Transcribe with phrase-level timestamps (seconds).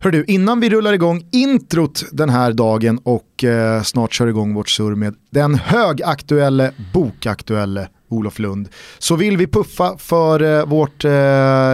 [0.00, 4.54] Hör du, innan vi rullar igång introt den här dagen och eh, snart kör igång
[4.54, 11.04] vårt surr med den högaktuelle, bokaktuelle Olof Lund, så vill vi puffa för eh, vårt
[11.04, 11.10] eh,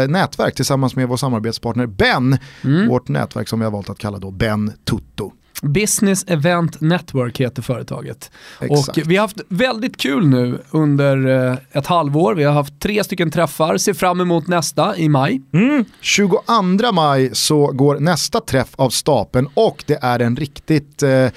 [0.08, 2.88] nätverk tillsammans med vår samarbetspartner Ben, mm.
[2.88, 5.32] vårt nätverk som vi har valt att kalla då Ben Tutto.
[5.64, 8.30] Business Event Network heter företaget.
[8.60, 8.98] Exakt.
[8.98, 12.34] Och vi har haft väldigt kul nu under eh, ett halvår.
[12.34, 15.42] Vi har haft tre stycken träffar, ser fram emot nästa i maj.
[15.52, 15.84] Mm.
[16.00, 21.28] 22 maj så går nästa träff av stapeln och det är en riktigt eh,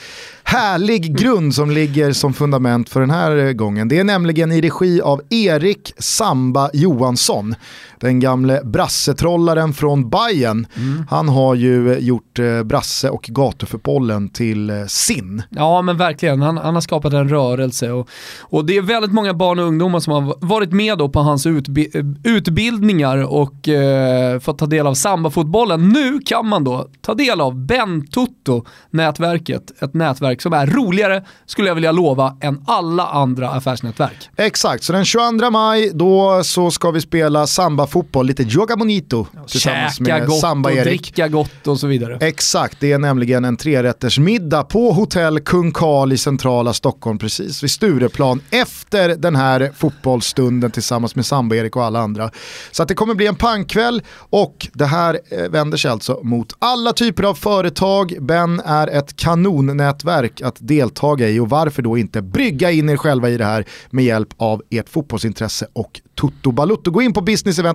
[0.44, 3.88] härlig grund som ligger som fundament för den här gången.
[3.88, 7.56] Det är nämligen i regi av Erik Samba Johansson,
[8.00, 10.68] den gamle brassetrollaren från Bayern.
[10.76, 11.06] Mm.
[11.10, 15.44] Han har ju gjort eh, brasse och gatufotbollen till eh, sin.
[15.50, 18.10] Ja men verkligen, han, han, har skapat en rörelse och,
[18.42, 21.46] och det är väldigt många barn och ungdomar som har varit med då på hans
[21.46, 21.92] utbi
[22.24, 25.90] utbildningar och eh, fått ta del av sambafotbollen.
[25.90, 31.24] Nu kan man då ta del av Ben Tutto nätverket, ett nätverk som är roligare,
[31.46, 34.30] skulle jag vilja lova, än alla andra affärsnätverk.
[34.38, 37.48] Exakt, så den 22 maj då så ska vi spela
[37.88, 40.86] samba-fotboll, lite joga bonito tillsammans Käka med Samba-Erik.
[40.86, 42.18] dricka gott och så vidare.
[42.22, 47.72] Exakt, det är nämligen en trerättersmiddag på hotell Kung Karl i centrala Stockholm, precis vid
[47.72, 52.32] Stureplan, efter den här fotbollsstunden tillsammans med Samba-Erik och alla andra.
[52.72, 56.56] Så att det kommer bli en pangkväll och det här eh, vänder sig alltså mot
[56.60, 58.14] alla typer av företag.
[58.22, 62.98] Ben är ett kanonnätverk nätverk att deltaga i och varför då inte brygga in er
[62.98, 66.92] själva i det här med hjälp av ert fotbollsintresse och Toto Balutto.
[66.92, 67.22] Gå in på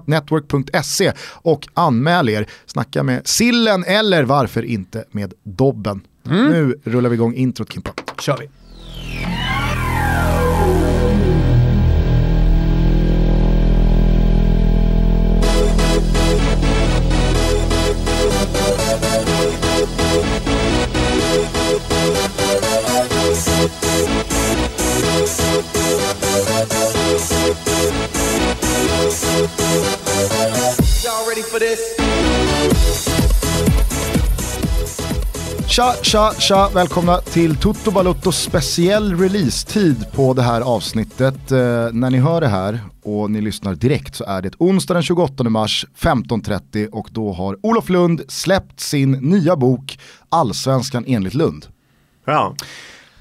[0.07, 2.47] businesseventnetwork.se och anmäl er.
[2.67, 6.01] Snacka med Sillen eller varför inte med Dobben.
[6.27, 6.51] Mm.
[6.51, 7.91] Nu rullar vi igång introt Kimpa.
[8.21, 8.49] kör vi.
[35.69, 41.51] Tja, tja, tja, välkomna till Toto Balotto speciell release-tid på det här avsnittet.
[41.53, 41.59] Eh,
[41.93, 45.45] när ni hör det här och ni lyssnar direkt så är det onsdag den 28
[45.45, 49.99] mars 15.30 och då har Olof Lund släppt sin nya bok
[50.29, 51.67] Allsvenskan enligt Lund.
[52.25, 52.57] Ja.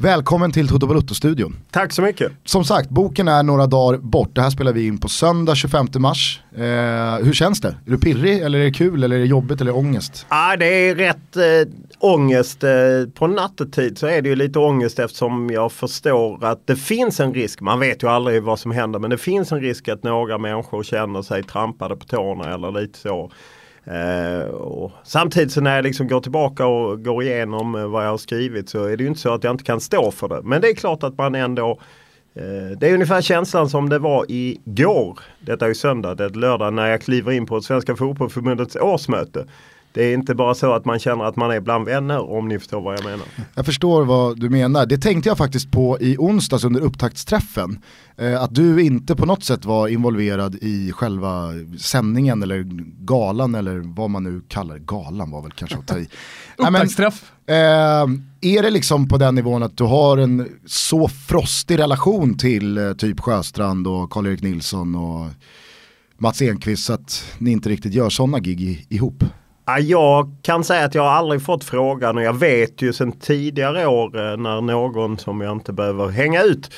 [0.02, 1.56] Välkommen till Toto Balutto-studion.
[1.72, 2.32] Tack så mycket.
[2.44, 4.36] Som sagt, boken är några dagar bort.
[4.36, 6.42] Det här spelar vi in på söndag 25 mars.
[6.56, 7.68] Eh, hur känns det?
[7.68, 10.26] Är du pirrig eller är det kul eller är det jobbigt eller ångest?
[10.30, 12.64] ah, det är rätt eh, ångest.
[12.64, 12.72] Eh,
[13.14, 17.34] på nattetid så är det ju lite ångest eftersom jag förstår att det finns en
[17.34, 17.62] risk.
[17.62, 20.84] Man vet ju aldrig vad som händer men det finns en risk att några människor
[20.84, 23.32] känner sig trampade på tårna eller lite så.
[23.86, 28.10] Eh, och samtidigt så när jag liksom går tillbaka och går igenom eh, vad jag
[28.10, 30.42] har skrivit så är det ju inte så att jag inte kan stå för det.
[30.44, 31.80] Men det är klart att man ändå
[32.36, 35.20] eh, Det är ungefär känslan som det var igår.
[35.40, 39.46] Detta är ju söndag, det är lördag när jag kliver in på Svenska Fotbollförbundets årsmöte.
[39.94, 42.60] Det är inte bara så att man känner att man är bland vänner om ni
[42.60, 43.26] förstår vad jag menar.
[43.56, 44.86] Jag förstår vad du menar.
[44.86, 47.80] Det tänkte jag faktiskt på i onsdags under upptaktsträffen.
[48.18, 51.50] Eh, att du inte på något sätt var involverad i själva
[51.80, 52.64] sändningen eller
[53.06, 56.08] galan eller vad man nu kallar Galan var väl kanske att ta i.
[56.58, 57.32] Upptaktsträff.
[57.48, 57.56] Eh,
[58.42, 62.94] är det liksom på den nivån att du har en så frostig relation till eh,
[62.94, 65.28] typ Sjöstrand och Karl-Erik Nilsson och
[66.18, 69.24] Mats Enqvist så att ni inte riktigt gör sådana gig ihop?
[69.80, 74.18] Jag kan säga att jag aldrig fått frågan och jag vet ju sedan tidigare år
[74.18, 76.72] eh, när någon som jag inte behöver hänga ut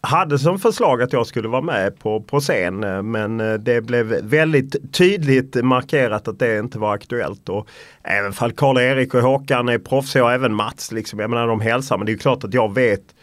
[0.00, 3.80] hade som förslag att jag skulle vara med på, på scen eh, men eh, det
[3.80, 7.48] blev väldigt tydligt markerat att det inte var aktuellt.
[7.48, 7.68] Och
[8.02, 11.98] även fall Karl-Erik och Håkan är proffsiga och även Mats, liksom, jag menar de hälsar
[11.98, 13.14] men det är klart att jag vet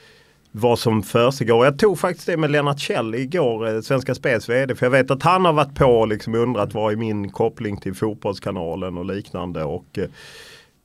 [0.52, 1.66] vad som försiggår.
[1.66, 4.76] Jag tog faktiskt det med Lennart Kjell igår, eh, Svenska Spels VD.
[4.76, 7.78] För jag vet att han har varit på och liksom undrat vad är min koppling
[7.78, 9.64] till Fotbollskanalen och liknande.
[9.64, 10.10] Och eh,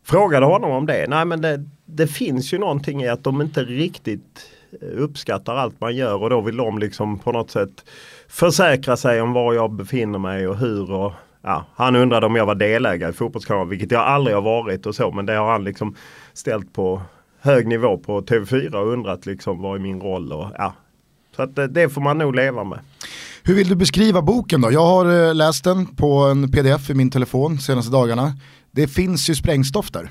[0.05, 1.07] frågade honom om det.
[1.09, 4.51] Nej men det, det, finns ju någonting i att de inte riktigt
[4.83, 7.85] eh, uppskattar allt man gör och då vill de liksom på något sätt
[8.29, 10.93] försäkra sig om var jag befinner mig och hur.
[10.93, 14.87] Och, ja, han undrade om jag var delägare i Fotbollskanalen, vilket jag aldrig har varit
[14.87, 15.11] och så.
[15.11, 15.97] Men det har han liksom
[16.33, 17.03] ställt på
[17.47, 20.75] hög nivå på TV4 och undrat liksom vad är min roll och ja.
[21.37, 22.79] Så att det, får man nog leva med.
[23.43, 24.73] Hur vill du beskriva boken då?
[24.73, 28.33] Jag har eh, läst den på en pdf i min telefon senaste dagarna.
[28.71, 30.11] Det finns ju sprängstoff där.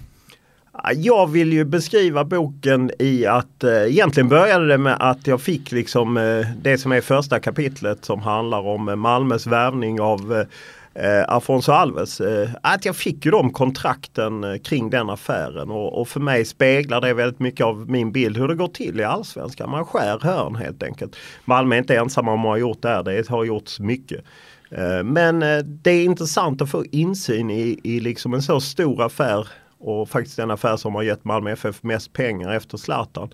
[0.95, 5.71] Jag vill ju beskriva boken i att eh, egentligen började det med att jag fick
[5.71, 10.45] liksom eh, det som är första kapitlet som handlar om eh, Malmös värvning av
[10.95, 12.21] eh, Afonso Alves.
[12.21, 16.45] Eh, att jag fick ju de kontrakten eh, kring den affären och, och, för mig
[16.45, 19.69] speglar det väldigt mycket av min bild hur det går till i allsvenskan.
[19.69, 21.15] Man skär hörn helt enkelt.
[21.45, 24.23] Malmö är inte ensamma om att ha gjort det här, det har gjorts mycket.
[24.71, 29.01] Eh, men eh, det är intressant att få insyn i, i liksom en så stor
[29.01, 29.47] affär
[29.77, 33.29] och faktiskt den affär som har gett Malmö FF mest pengar efter Zlatan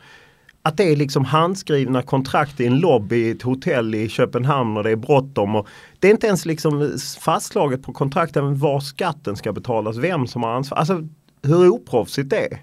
[0.64, 4.84] att det är liksom handskrivna kontrakt i en lobby i ett hotell i Köpenhamn och
[4.84, 5.66] det är bråttom.
[6.00, 10.52] det är inte ens liksom fastslaget på kontrakten var skatten ska betalas, vem som har
[10.52, 10.78] ansvar.
[10.78, 11.08] Alltså
[11.44, 12.62] hur oproffsigt det är.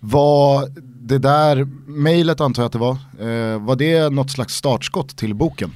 [0.00, 0.68] Var
[1.00, 5.34] det där mejlet antar jag att det var, eh, var det något slags startskott till
[5.34, 5.70] boken?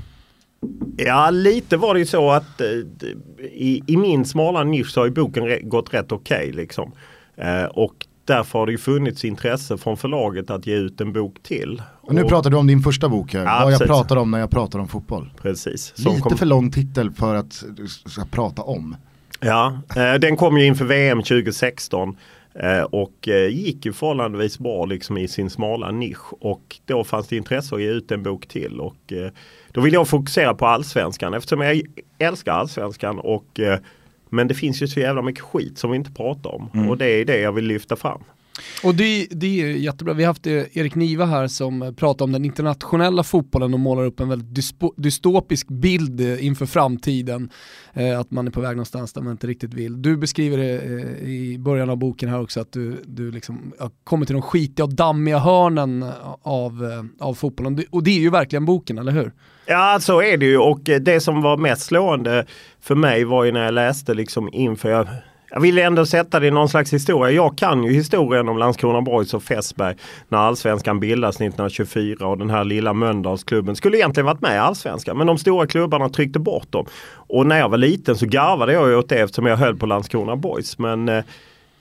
[0.96, 2.68] Ja lite var det ju så att eh,
[3.52, 6.92] i, i, min smala nisch så har ju boken gått rätt okej okay, liksom.
[7.36, 11.42] Eh, och därför har det ju funnits intresse från förlaget att ge ut en bok
[11.42, 11.82] till.
[12.00, 14.30] Och nu och, pratar du om din första bok här, ja, vad jag pratar om
[14.30, 15.30] när jag pratar om fotboll.
[15.42, 15.94] Precis.
[15.96, 16.36] Lite kom...
[16.36, 17.64] för lång titel för att
[18.06, 18.96] ska prata om.
[19.40, 22.16] Ja, eh, den kom ju inför VM 2016
[22.54, 27.28] eh, och eh, gick ju förhållandevis bra liksom i sin smala nisch och då fanns
[27.28, 29.30] det intresse att ge ut en bok till och eh,
[29.72, 31.82] då vill jag fokusera på allsvenskan eftersom jag
[32.18, 33.60] älskar allsvenskan och
[34.34, 36.88] men det finns ju så jävla mycket skit som vi inte pratar om mm.
[36.88, 38.24] och det är det jag vill lyfta fram.
[38.84, 40.14] Och det, det är jättebra.
[40.14, 44.04] Vi har haft eh, Erik Niva här som pratar om den internationella fotbollen och målar
[44.04, 44.66] upp en väldigt
[44.96, 47.50] dystopisk bild eh, inför framtiden.
[47.92, 50.02] Eh, att man är på väg någonstans där man inte riktigt vill.
[50.02, 53.90] Du beskriver det eh, i början av boken här också att du, du liksom har
[54.04, 56.04] kommit till de skitiga och dammiga hörnen
[56.42, 57.84] av, eh, av fotbollen.
[57.90, 59.32] Och det är ju verkligen boken, eller hur?
[59.66, 62.46] Ja, så är det ju och det som var mest slående
[62.80, 65.08] för mig var ju när jag läste liksom inför jag
[65.54, 67.30] jag vill ändå sätta det i någon slags historia.
[67.30, 69.96] Jag kan ju historien om Landskrona Boys och Fässberg
[70.28, 75.18] när allsvenskan bildas 1924 och den här lilla Mölndalsklubben skulle egentligen varit med i allsvenskan.
[75.18, 76.86] Men de stora klubbarna tryckte bort dem.
[77.12, 80.36] Och när jag var liten så garvade jag åt det eftersom jag höll på Landskrona
[80.36, 80.78] Boys.
[80.78, 81.24] Men eh,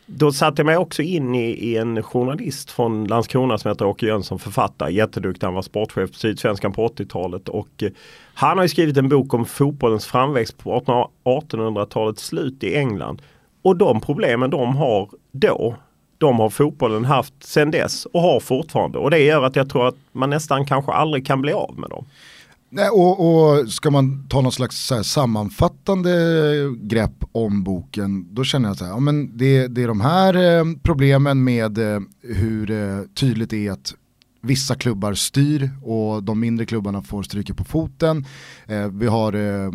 [0.06, 4.06] då satte jag mig också in i, i, en journalist från Landskrona som heter Åke
[4.06, 5.48] Jönsson, författare, jätteduktig.
[5.48, 7.90] Han var sportchef på Sydsvenskan på 80-talet och eh,
[8.34, 10.80] han har skrivit en bok om fotbollens framväxt på
[11.24, 13.22] 1800-talets slut i England.
[13.64, 15.76] Och de problemen de har då,
[16.18, 18.98] de har fotbollen haft sedan dess och har fortfarande.
[18.98, 21.90] Och det gör att jag tror att man nästan kanske aldrig kan bli av med
[21.90, 22.06] dem.
[22.76, 26.12] Nej, och, och ska man ta någon slags så sammanfattande
[26.82, 30.58] grepp om boken, då känner jag så här, ja, men det, det är de här
[30.58, 33.96] eh, problemen med eh, hur eh, tydligt det är att
[34.44, 38.26] vissa klubbar styr och de mindre klubbarna får stryka på foten.
[38.66, 39.72] Eh, vi har eh,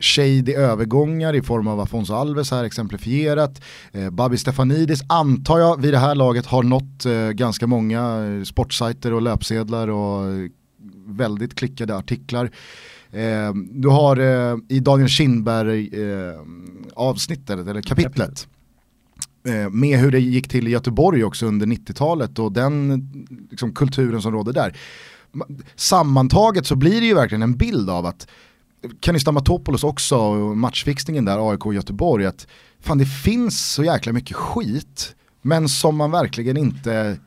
[0.00, 3.62] shady övergångar i form av Afonso Alves här exemplifierat.
[3.92, 8.42] Eh, Babi Stefanidis antar jag vid det här laget har nått eh, ganska många eh,
[8.44, 10.50] sportsajter och löpsedlar och eh,
[11.06, 12.50] väldigt klickade artiklar.
[13.12, 16.40] Eh, du har eh, i Daniel Kindberg eh,
[16.94, 18.48] avsnittet, eller kapitlet,
[19.48, 23.02] Eh, med hur det gick till i Göteborg också under 90-talet och den
[23.50, 24.76] liksom, kulturen som råder där.
[25.76, 28.28] Sammantaget så blir det ju verkligen en bild av att
[29.00, 32.46] Kenny Stamatopoulos också, matchfixningen där, AIK och Göteborg, att
[32.80, 37.18] fan det finns så jäkla mycket skit, men som man verkligen inte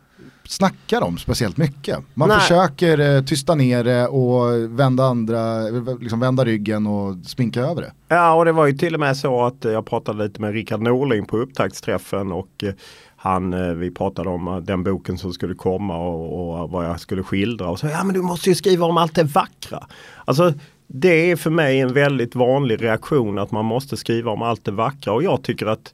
[0.51, 1.99] snackar om speciellt mycket.
[2.13, 2.39] Man Nej.
[2.39, 5.61] försöker eh, tysta ner det och vända, andra,
[5.99, 7.91] liksom vända ryggen och sminka över det.
[8.07, 10.81] Ja och det var ju till och med så att jag pratade lite med Rickard
[10.81, 12.73] Norling på upptaktsträffen och eh,
[13.15, 16.99] han, eh, vi pratade om eh, den boken som skulle komma och, och vad jag
[16.99, 19.87] skulle skildra och så ja men du måste ju skriva om allt det vackra.
[20.25, 20.53] Alltså
[20.87, 24.71] det är för mig en väldigt vanlig reaktion att man måste skriva om allt det
[24.71, 25.93] vackra och jag tycker att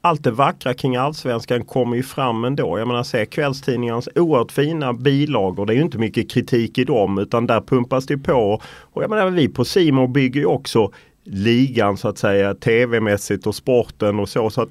[0.00, 2.78] allt det vackra kring allsvenskan kommer ju fram ändå.
[2.78, 5.66] Jag menar se kvällstidningarnas oerhört fina bilagor.
[5.66, 8.60] Det är ju inte mycket kritik i dem utan där pumpas det på.
[8.80, 10.92] Och jag menar vi på Simon bygger ju också
[11.24, 14.50] ligan så att säga tv-mässigt och sporten och så.
[14.50, 14.70] så att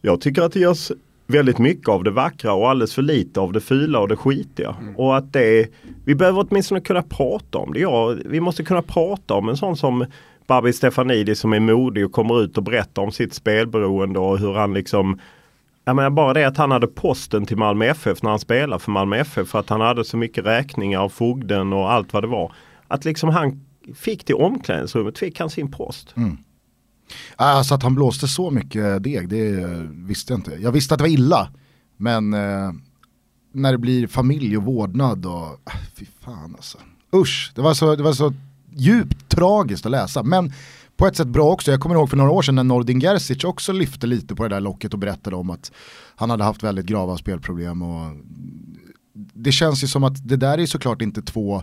[0.00, 0.92] Jag tycker att det görs
[1.26, 4.76] väldigt mycket av det vackra och alldeles för lite av det fula och det skitiga.
[4.80, 4.96] Mm.
[4.96, 5.68] Och att det,
[6.04, 7.80] vi behöver åtminstone kunna prata om det.
[7.80, 10.06] Ja, vi måste kunna prata om en sån som
[10.46, 14.54] Babi Stefanidis som är modig och kommer ut och berättar om sitt spelberoende och hur
[14.54, 15.18] han liksom
[15.84, 18.90] jag menar bara det att han hade posten till Malmö FF när han spelade för
[18.90, 22.26] Malmö FF för att han hade så mycket räkningar av fogden och allt vad det
[22.26, 22.52] var.
[22.88, 26.14] Att liksom han fick till omklädningsrummet fick han sin post.
[26.16, 26.36] Mm.
[27.36, 30.54] Alltså att han blåste så mycket deg, det visste jag inte.
[30.54, 31.48] Jag visste att det var illa,
[31.96, 32.72] men eh,
[33.52, 36.78] när det blir familj och vårdnad och, äh, fy fan alltså.
[37.14, 38.32] Usch, det var så, det var så
[38.76, 40.22] djupt tragiskt att läsa.
[40.22, 40.52] Men
[40.96, 41.70] på ett sätt bra också.
[41.70, 44.48] Jag kommer ihåg för några år sedan när Nordin Gerzic också lyfte lite på det
[44.48, 45.72] där locket och berättade om att
[46.16, 47.82] han hade haft väldigt grava spelproblem.
[47.82, 48.16] Och
[49.14, 51.56] det känns ju som att det där är såklart inte två,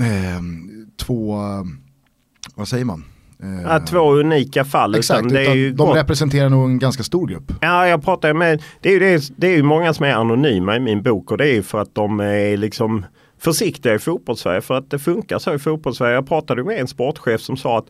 [0.00, 0.40] eh,
[0.96, 1.38] två
[2.54, 3.04] vad säger man?
[3.64, 4.94] Ja, två unika fall.
[4.94, 5.96] Exakt, utan det är ju de gott.
[5.96, 7.52] representerar nog en ganska stor grupp.
[7.60, 10.76] Ja, jag pratar med, det är ju det, det är ju många som är anonyma
[10.76, 13.04] i min bok och det är ju för att de är liksom
[13.40, 16.14] försiktiga i fotbollssverige för att det funkar så i fotbollssverige.
[16.14, 17.86] Jag pratade med en sportchef som sa att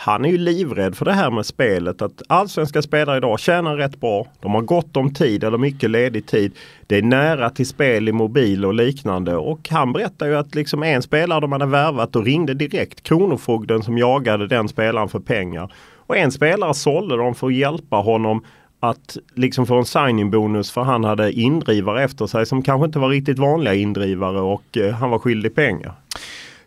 [0.00, 2.02] han är ju livrädd för det här med spelet.
[2.02, 4.26] Att allsvenska spelare idag tjänar rätt bra.
[4.40, 6.52] De har gott om tid eller mycket ledig tid.
[6.86, 9.36] Det är nära till spel i mobil och liknande.
[9.36, 13.82] Och han berättar ju att liksom en spelare de hade värvat och ringde direkt Kronofogden
[13.82, 15.72] som jagade den spelaren för pengar.
[15.96, 18.44] Och en spelare sålde dem för att hjälpa honom
[18.80, 23.08] att liksom få en signing-bonus för han hade indrivare efter sig som kanske inte var
[23.08, 25.94] riktigt vanliga indrivare och eh, han var skyldig pengar.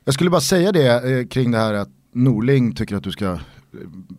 [0.03, 3.25] Jag skulle bara säga det eh, kring det här att Norling tycker att du ska
[3.25, 3.39] eh,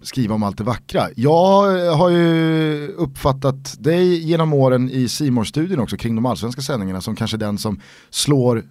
[0.03, 1.03] skriva om allt det vackra.
[1.17, 6.63] Jag eh, har ju uppfattat dig genom åren i simor studien också kring de allsvenska
[6.63, 7.81] sändningarna som kanske den som
[8.11, 8.63] slår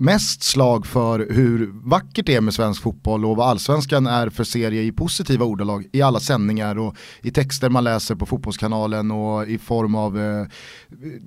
[0.00, 4.44] mest slag för hur vackert det är med svensk fotboll och vad allsvenskan är för
[4.44, 9.48] serie i positiva ordalag i alla sändningar och i texter man läser på fotbollskanalen och
[9.48, 10.46] i form av eh,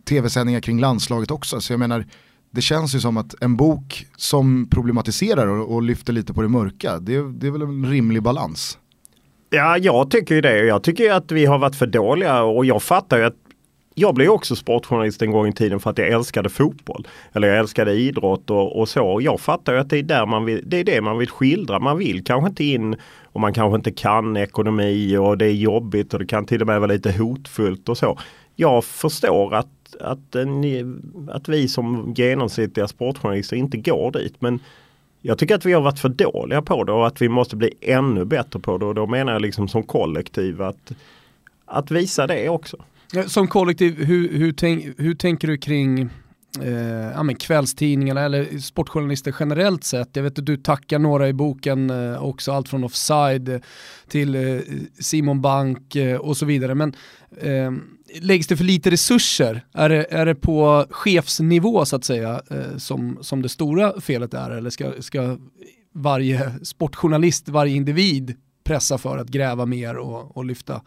[0.06, 1.62] tv-sändningar kring landslaget också.
[1.62, 2.06] Så jag menar,
[2.52, 6.50] det känns ju som att en bok som problematiserar och, och lyfter lite på det
[6.50, 8.78] mörka, det, det är väl en rimlig balans.
[9.50, 10.66] Ja, jag tycker ju det.
[10.66, 13.36] Jag tycker ju att vi har varit för dåliga och jag fattar ju att
[13.96, 17.08] jag blev också sportjournalist en gång i tiden för att jag älskade fotboll.
[17.34, 19.20] Eller jag älskade idrott och, och så.
[19.22, 21.80] Jag fattar ju att det är, där man vill, det är det man vill skildra.
[21.80, 26.14] Man vill kanske inte in och man kanske inte kan ekonomi och det är jobbigt
[26.14, 28.20] och det kan till och med vara lite hotfullt och så.
[28.56, 34.36] Jag förstår att, att, eh, en, att vi som genomsnittliga sportjournalister inte går dit.
[34.40, 34.60] Men
[35.22, 37.74] jag tycker att vi har varit för dåliga på det och att vi måste bli
[37.82, 38.86] ännu bättre på det.
[38.86, 40.92] Och då menar jag liksom som kollektiv att,
[41.66, 42.78] att visa det också.
[43.16, 46.10] Eh, som kollektiv, hur, hur, tänk, hur tänker du kring
[46.62, 50.16] eh, ja, men kvällstidningarna eller sportjournalister generellt sett?
[50.16, 53.62] Jag vet att du tackar några i boken eh, också, allt från Offside
[54.08, 54.60] till eh,
[55.00, 56.76] Simon Bank eh, och så vidare.
[56.76, 56.96] Men
[57.42, 57.72] eh,
[58.22, 59.66] läggs det för lite resurser?
[59.74, 64.34] Är det, är det på chefsnivå så att säga eh, som, som det stora felet
[64.34, 64.52] är?
[64.52, 65.38] Eller ska, ska
[65.94, 70.82] varje sportjournalist, varje individ pressa för att gräva mer och, och lyfta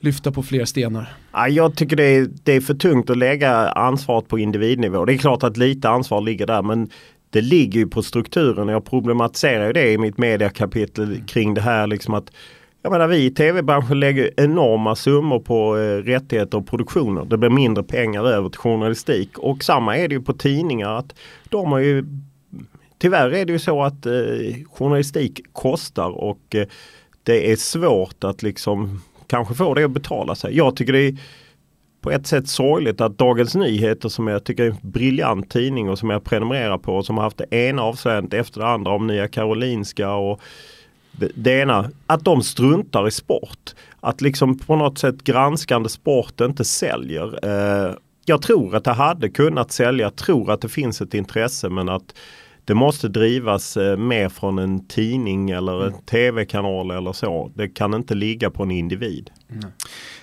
[0.00, 1.12] lyfta på fler stenar?
[1.32, 5.04] Ja, jag tycker det är, det är för tungt att lägga ansvaret på individnivå.
[5.04, 6.90] Det är klart att lite ansvar ligger där men
[7.30, 8.68] det ligger ju på strukturen.
[8.68, 12.30] Jag problematiserar ju det i mitt mediakapitel kring det här liksom att
[12.82, 17.24] jag menar vi i tv-branschen lägger enorma summor på eh, rättigheter och produktioner.
[17.24, 20.90] Det blir mindre pengar över till journalistik och samma är det ju på tidningar.
[20.90, 21.14] att
[21.48, 22.04] de har ju
[22.98, 24.12] Tyvärr är det ju så att eh,
[24.70, 26.66] journalistik kostar och eh,
[27.22, 30.56] det är svårt att liksom kanske får det att betala sig.
[30.56, 31.16] Jag tycker det är
[32.00, 35.98] på ett sätt sorgligt att Dagens Nyheter som jag tycker är en briljant tidning och
[35.98, 39.06] som jag prenumererar på och som har haft det ena avslöjandet efter det andra om
[39.06, 40.40] Nya Karolinska och
[41.34, 43.74] det, ena, att de struntar i sport.
[44.00, 47.38] Att liksom på något sätt granskande sport inte säljer.
[47.42, 47.94] Eh,
[48.24, 51.88] jag tror att det hade kunnat sälja, jag tror att det finns ett intresse men
[51.88, 52.14] att
[52.68, 57.52] det måste drivas eh, mer från en tidning eller en tv-kanal eller så.
[57.54, 59.30] Det kan inte ligga på en individ.
[59.50, 59.70] Mm.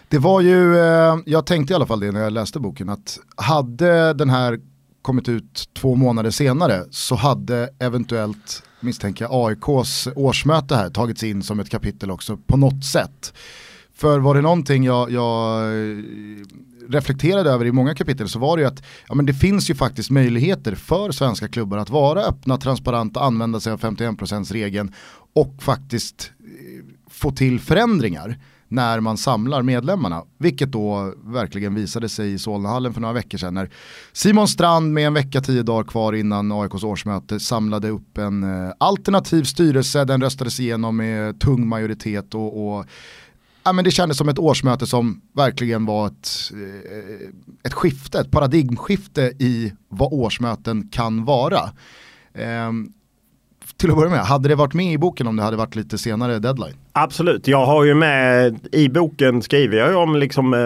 [0.09, 3.19] Det var ju, eh, jag tänkte i alla fall det när jag läste boken, att
[3.35, 4.59] hade den här
[5.01, 11.43] kommit ut två månader senare så hade eventuellt, misstänker jag, AIKs årsmöte här tagits in
[11.43, 13.33] som ett kapitel också på något sätt.
[13.93, 15.63] För var det någonting jag, jag
[16.89, 19.75] reflekterade över i många kapitel så var det ju att ja, men det finns ju
[19.75, 24.93] faktiskt möjligheter för svenska klubbar att vara öppna, transparenta, använda sig av 51%-regeln
[25.33, 30.23] och faktiskt eh, få till förändringar när man samlar medlemmarna.
[30.37, 33.69] Vilket då verkligen visade sig i Solnahallen för några veckor sedan när
[34.13, 38.73] Simon Strand med en vecka, tio dagar kvar innan AIKs årsmöte samlade upp en eh,
[38.77, 40.05] alternativ styrelse.
[40.05, 42.85] Den röstades igenom med tung majoritet och, och
[43.65, 47.29] ja, men det kändes som ett årsmöte som verkligen var ett, eh,
[47.63, 51.59] ett skifte, ett paradigmskifte i vad årsmöten kan vara.
[52.67, 52.93] Um,
[53.77, 55.97] till att börja med, hade det varit med i boken om det hade varit lite
[55.97, 56.75] senare deadline?
[56.91, 60.59] Absolut, jag har ju med i boken skriver jag ju om liksom eh,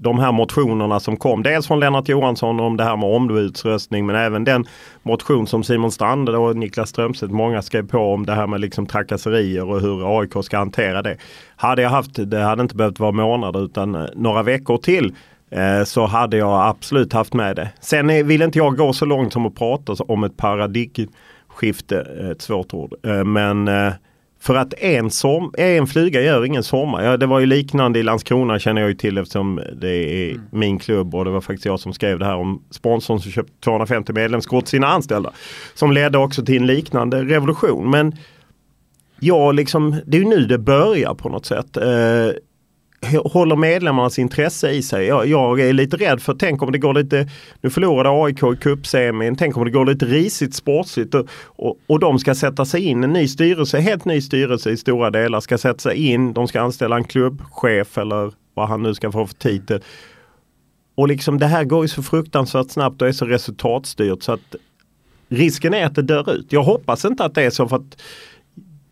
[0.00, 1.42] de här motionerna som kom.
[1.42, 4.66] Dels från Lennart Johansson om det här med ombudsröstning men även den
[5.02, 8.86] motion som Simon Strand och Niklas Strömstedt många skrev på om det här med liksom
[8.86, 11.16] trakasserier och hur AIK ska hantera det.
[11.56, 15.14] Hade jag haft, det hade inte behövt vara månader utan eh, några veckor till
[15.50, 17.70] eh, så hade jag absolut haft med det.
[17.80, 22.00] Sen eh, vill inte jag gå så långt som att prata om ett paradigmskifte,
[22.32, 22.94] ett svårt ord.
[23.06, 23.68] Eh, men
[24.40, 27.04] för att en, som, en flyga gör ingen sommar.
[27.04, 30.42] Ja, det var ju liknande i Landskrona känner jag ju till eftersom det är mm.
[30.50, 33.52] min klubb och det var faktiskt jag som skrev det här om sponsorn som köpte
[33.64, 35.32] 250 medlemskort till sina anställda.
[35.74, 37.90] Som ledde också till en liknande revolution.
[37.90, 38.16] Men
[39.20, 41.76] ja, liksom, det är ju nu det börjar på något sätt.
[41.76, 42.30] Eh,
[43.24, 45.06] håller medlemmarnas intresse i sig.
[45.06, 47.28] Jag, jag, är lite rädd för, tänk om det går lite,
[47.60, 52.00] nu förlorade AIK i cupsemin, tänk om det går lite risigt sportsligt och, och, och,
[52.00, 55.58] de ska sätta sig in, en ny styrelse, helt ny styrelse i stora delar ska
[55.58, 59.34] sätta sig in, de ska anställa en klubbchef eller vad han nu ska få för
[59.34, 59.82] titel.
[60.94, 64.54] Och liksom det här går ju så fruktansvärt snabbt och är så resultatstyrt så att
[65.28, 66.46] risken är att det dör ut.
[66.52, 68.02] Jag hoppas inte att det är så för att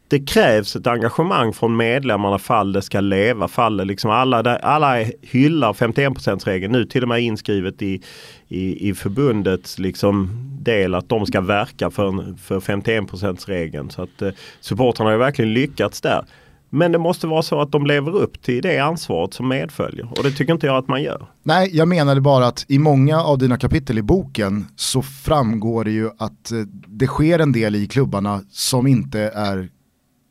[0.08, 3.48] det krävs ett engagemang från medlemmarna fall det ska leva.
[3.48, 8.02] Fall det liksom alla, alla hyllar 51%-regeln nu till och med inskrivet i,
[8.48, 13.90] i, i förbundets liksom del att de ska verka för, för 51%-regeln.
[13.90, 16.24] Så att eh, supportrarna har verkligen lyckats där.
[16.70, 20.22] Men det måste vara så att de lever upp till det ansvaret som medföljer och
[20.24, 21.26] det tycker inte jag att man gör.
[21.42, 25.90] Nej, jag menade bara att i många av dina kapitel i boken så framgår det
[25.90, 29.68] ju att eh, det sker en del i klubbarna som inte är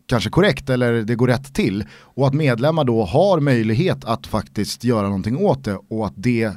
[0.07, 1.83] kanske korrekt eller det går rätt till.
[1.91, 6.51] Och att medlemmar då har möjlighet att faktiskt göra någonting åt det och att det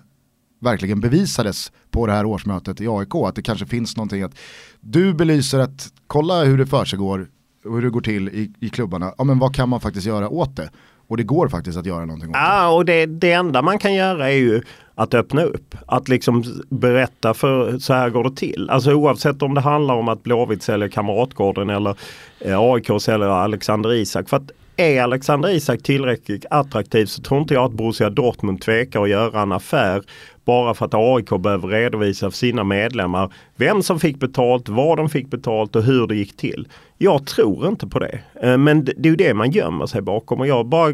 [0.61, 3.15] verkligen bevisades på det här årsmötet i AIK.
[3.15, 4.39] Att det kanske finns någonting att
[4.81, 7.29] du belyser att kolla hur det försiggår
[7.65, 9.15] och hur det går till i, i klubbarna.
[9.19, 10.71] Ja men vad kan man faktiskt göra åt det?
[11.09, 12.41] Och det går faktiskt att göra någonting åt det.
[12.41, 14.63] Ja och det, det enda man kan göra är ju
[14.95, 15.75] att öppna upp.
[15.87, 18.71] Att liksom berätta för så här går det till.
[18.71, 21.97] Alltså oavsett om det handlar om att Blåvitt säljer Kamratgården eller
[22.41, 24.29] eh, AIK säljer Alexander Isak.
[24.29, 29.03] För att är Alexander Isak tillräckligt attraktiv så tror inte jag att Borussia Dortmund tvekar
[29.03, 30.03] att göra en affär
[30.45, 35.09] bara för att AIK behöver redovisa för sina medlemmar vem som fick betalt, vad de
[35.09, 36.69] fick betalt och hur det gick till.
[36.99, 38.21] Jag tror inte på det.
[38.43, 40.93] Eh, men det är ju det man gömmer sig bakom och jag bara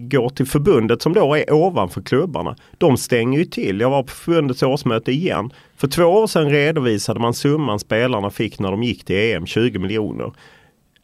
[0.00, 2.56] går till förbundet som då är ovanför klubbarna.
[2.78, 3.80] De stänger ju till.
[3.80, 5.50] Jag var på förbundets årsmöte igen.
[5.76, 9.78] För två år sedan redovisade man summan spelarna fick när de gick till EM, 20
[9.78, 10.32] miljoner.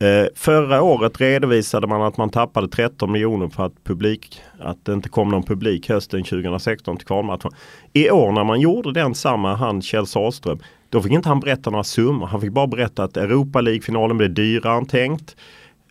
[0.02, 4.92] Eh, förra året redovisade man att man tappade 13 miljoner för att, publik, att det
[4.92, 7.50] inte kom någon publik hösten 2016 till kvalmatchen.
[7.92, 11.70] I år när man gjorde den samma, han Kjell Sahlström, då fick inte han berätta
[11.70, 12.26] några summor.
[12.26, 15.36] Han fick bara berätta att Europa League-finalen blev dyrare än tänkt.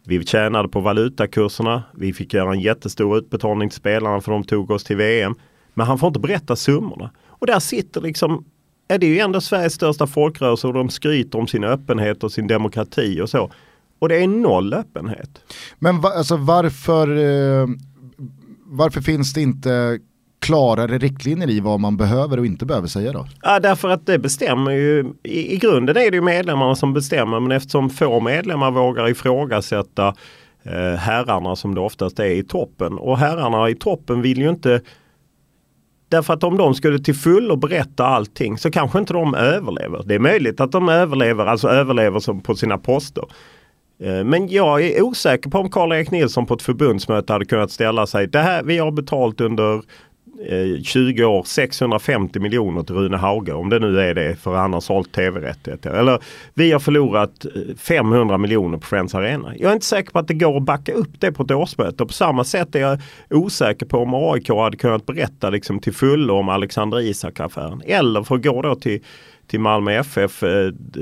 [0.06, 1.84] Vi tjänade på valutakurserna.
[1.94, 5.36] Vi fick göra en jättestor utbetalning till spelarna för de tog oss till VM.
[5.74, 7.12] Men han får inte berätta summorna.
[7.28, 8.46] Och där sitter liksom,
[8.88, 12.48] är det ju ändå Sveriges största folkrörelse och de skryter om sin öppenhet och sin
[12.48, 13.52] demokrati och så.
[14.02, 15.30] Och det är noll öppenhet.
[15.80, 17.68] Men va, alltså varför, eh,
[18.66, 20.00] varför finns det inte
[20.40, 23.28] klarare riktlinjer i vad man behöver och inte behöver säga då?
[23.42, 27.40] Ja, därför att det bestämmer ju, i, i grunden är det ju medlemmarna som bestämmer
[27.40, 30.08] men eftersom få medlemmar vågar ifrågasätta
[30.64, 34.82] eh, herrarna som det oftast är i toppen och herrarna i toppen vill ju inte
[36.10, 40.04] Därför att om de skulle till full och berätta allting så kanske inte de överlever.
[40.06, 43.24] Det är möjligt att de överlever, alltså överlever som på sina poster.
[44.02, 48.08] Eh, men jag är osäker på om Karl-Erik Nilsson på ett förbundsmöte hade kunnat ställa
[48.08, 48.28] sig.
[48.28, 49.76] Det här, vi har betalt under
[50.48, 54.74] eh, 20 år 650 miljoner till Rune Hauge om det nu är det för han
[54.74, 55.92] har sålt tv-rättigheter.
[55.92, 56.20] Eller
[56.54, 59.54] vi har förlorat eh, 500 miljoner på Friends Arena.
[59.58, 62.06] Jag är inte säker på att det går att backa upp det på ett årsmöte.
[62.06, 66.34] På samma sätt är jag osäker på om AIK hade kunnat berätta liksom till fullo
[66.34, 67.82] om Alexander Isak-affären.
[67.86, 69.00] Eller för att gå då till,
[69.48, 70.44] till Malmö FF,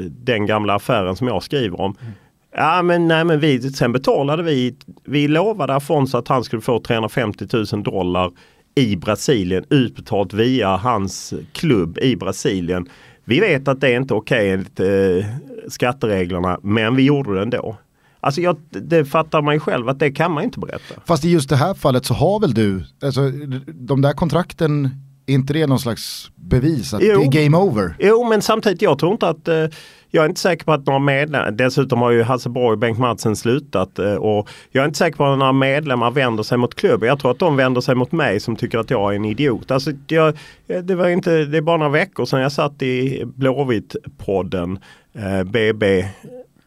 [0.09, 1.95] den gamla affären som jag skriver om.
[2.01, 2.13] Mm
[2.55, 6.79] Ja men nej men vi, sen betalade vi, vi lovade Afonso att han skulle få
[6.79, 8.31] 350 000 dollar
[8.75, 12.89] i Brasilien utbetalt via hans klubb i Brasilien.
[13.25, 15.29] Vi vet att det är inte okej okay enligt eh,
[15.67, 17.77] skattereglerna men vi gjorde det ändå.
[18.19, 21.01] Alltså jag, det fattar man ju själv att det kan man inte berätta.
[21.05, 23.21] Fast i just det här fallet så har väl du, alltså
[23.67, 24.89] de där kontrakten,
[25.29, 27.19] inte det någon slags bevis att jo.
[27.19, 27.95] det är game over?
[27.99, 29.65] Jo men samtidigt jag tror inte att eh,
[30.11, 32.99] jag är inte säker på att några medlemmar, dessutom har ju Hasse Borg och Bengt
[32.99, 36.75] Madsen slutat eh, och jag är inte säker på att några medlemmar vänder sig mot
[36.75, 37.09] klubben.
[37.09, 39.71] Jag tror att de vänder sig mot mig som tycker att jag är en idiot.
[39.71, 40.37] Alltså, jag,
[40.83, 44.79] det, var inte, det är bara några veckor sedan jag satt i Blåvitt-podden,
[45.13, 46.05] eh, BB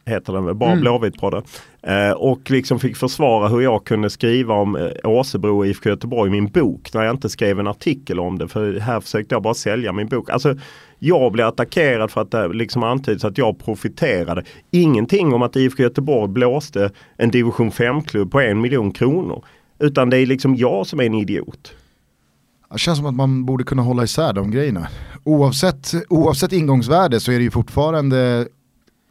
[0.05, 0.83] heter den väl, bara mm.
[0.83, 1.43] Blåvitt-podden.
[1.81, 6.29] Eh, och liksom fick försvara hur jag kunde skriva om eh, Åsebro och IFK Göteborg
[6.29, 8.47] i min bok när jag inte skrev en artikel om det.
[8.47, 10.29] För här försökte jag bara sälja min bok.
[10.29, 10.55] Alltså
[10.99, 14.43] jag blev attackerad för att det liksom antyds att jag profiterade.
[14.71, 19.45] Ingenting om att IFK Göteborg blåste en division 5-klubb på en miljon kronor.
[19.79, 21.73] Utan det är liksom jag som är en idiot.
[22.71, 24.87] Det känns som att man borde kunna hålla isär de grejerna.
[25.23, 28.47] Oavsett, oavsett ingångsvärde så är det ju fortfarande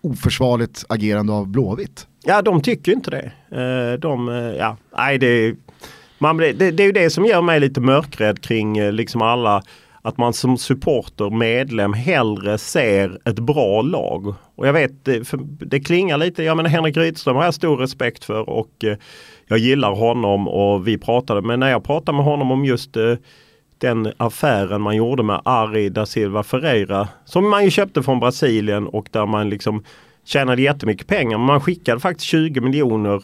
[0.03, 2.07] oförsvarligt agerande av Blåvitt.
[2.25, 3.33] Ja, de tycker inte det.
[3.61, 5.55] Eh, de, eh, ja, nej, det,
[6.19, 9.63] man, det, det är ju det som gör mig lite mörkrädd kring eh, liksom alla
[10.03, 14.35] att man som supporter, medlem hellre ser ett bra lag.
[14.55, 15.05] Och jag vet,
[15.59, 18.85] det, klingar lite, jag menar Henrik Rydström har jag stor respekt för och
[19.47, 22.97] jag gillar honom och vi pratade, men när jag pratade med honom om just
[23.83, 28.87] den affären man gjorde med Ari da Silva Ferreira som man ju köpte från Brasilien
[28.87, 29.85] och där man liksom
[30.25, 31.39] tjänade jättemycket pengar.
[31.39, 33.21] Man skickade faktiskt 20 miljoner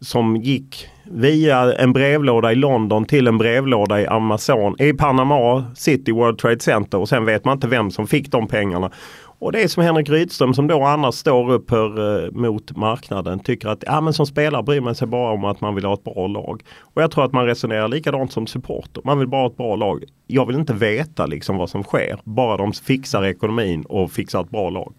[0.00, 6.12] som gick via en brevlåda i London till en brevlåda i Amazon i Panama City
[6.12, 8.90] World Trade Center och sen vet man inte vem som fick de pengarna.
[9.38, 13.38] Och det är som Henrik Rydström som då annars står upp för, eh, mot marknaden
[13.38, 15.94] tycker att ja, men som spelare bryr man sig bara om att man vill ha
[15.94, 16.62] ett bra lag.
[16.80, 19.02] Och jag tror att man resonerar likadant som supporter.
[19.04, 20.04] Man vill bara ha ett bra lag.
[20.26, 22.20] Jag vill inte veta liksom vad som sker.
[22.24, 24.92] Bara de fixar ekonomin och fixar ett bra lag.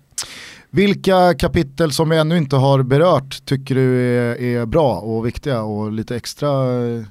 [0.70, 5.62] Vilka kapitel som vi ännu inte har berört tycker du är, är bra och viktiga
[5.62, 6.50] och lite extra
[6.86, 7.04] eh,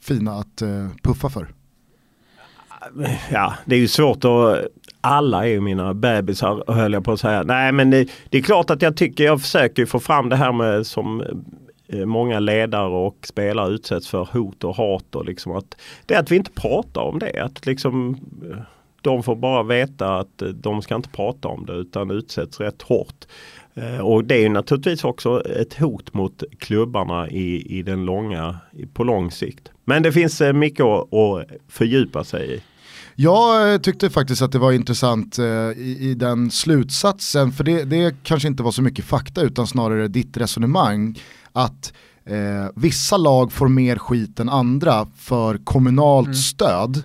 [0.00, 1.48] fina att eh, puffa för?
[3.30, 4.66] Ja, det är ju svårt att
[5.04, 7.42] alla är ju mina bebisar höll jag på att säga.
[7.42, 10.52] Nej men det, det, är klart att jag tycker jag försöker få fram det här
[10.52, 11.22] med som
[11.88, 16.20] eh, många ledare och spelare utsätts för hot och hat och liksom att det är
[16.20, 17.42] att vi inte pratar om det.
[17.42, 18.16] Att liksom
[18.50, 18.58] eh,
[19.00, 22.82] de får bara veta att eh, de ska inte prata om det utan utsätts rätt
[22.82, 23.24] hårt.
[24.02, 28.58] Och det är naturligtvis också ett hot mot klubbarna i, i den långa,
[28.92, 29.70] på lång sikt.
[29.84, 32.60] Men det finns mycket att, att fördjupa sig i.
[33.16, 35.38] Jag tyckte faktiskt att det var intressant
[35.76, 40.08] i, i den slutsatsen, för det, det kanske inte var så mycket fakta utan snarare
[40.08, 41.18] ditt resonemang.
[41.52, 41.92] Att
[42.24, 46.36] eh, vissa lag får mer skit än andra för kommunalt mm.
[46.36, 47.02] stöd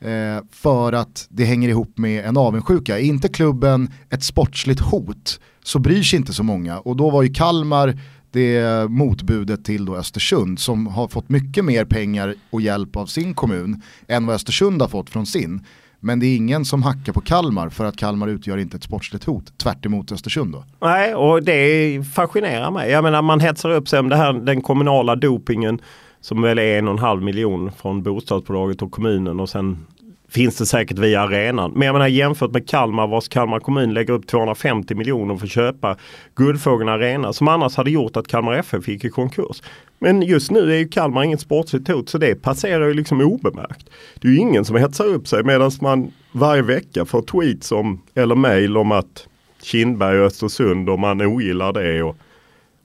[0.00, 2.98] eh, för att det hänger ihop med en avundsjuka.
[2.98, 7.22] Är inte klubben ett sportsligt hot så bryr sig inte så många och då var
[7.22, 7.98] ju Kalmar
[8.32, 13.34] det motbudet till då Östersund som har fått mycket mer pengar och hjälp av sin
[13.34, 15.66] kommun än vad Östersund har fått från sin.
[16.00, 19.24] Men det är ingen som hackar på Kalmar för att Kalmar utgör inte ett sportsligt
[19.24, 20.64] hot, tvärt emot Östersund då.
[20.80, 22.90] Nej, och det fascinerar mig.
[22.90, 25.80] Jag menar man hetsar upp sig om det här, den kommunala dopingen
[26.20, 29.86] som väl är en och en halv miljon från bostadsbolaget och kommunen och sen
[30.32, 31.72] finns det säkert via arenan.
[31.72, 35.52] Men jag menar jämfört med Kalmar vars Kalmar kommun lägger upp 250 miljoner för att
[35.52, 35.96] köpa
[36.34, 39.62] Guldfågeln Arena som annars hade gjort att Kalmar FF gick i konkurs.
[39.98, 43.90] Men just nu är ju Kalmar inget sportsligt hot så det passerar ju liksom obemärkt.
[44.20, 48.02] Det är ju ingen som hetsar upp sig medan man varje vecka får tweets om,
[48.14, 49.26] eller mail om att
[49.62, 52.02] Kindberg och Östersund och man ogillar det.
[52.02, 52.16] Och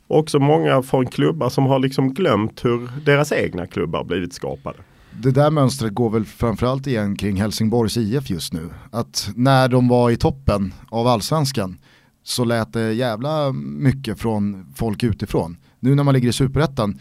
[0.08, 4.78] också många från klubbar som har liksom glömt hur deras egna klubbar blivit skapade
[5.12, 8.70] det där mönstret går väl framförallt igen kring Helsingborgs IF just nu.
[8.92, 11.78] Att när de var i toppen av allsvenskan
[12.24, 15.58] så lät det jävla mycket från folk utifrån.
[15.80, 17.00] Nu när man ligger i superettan,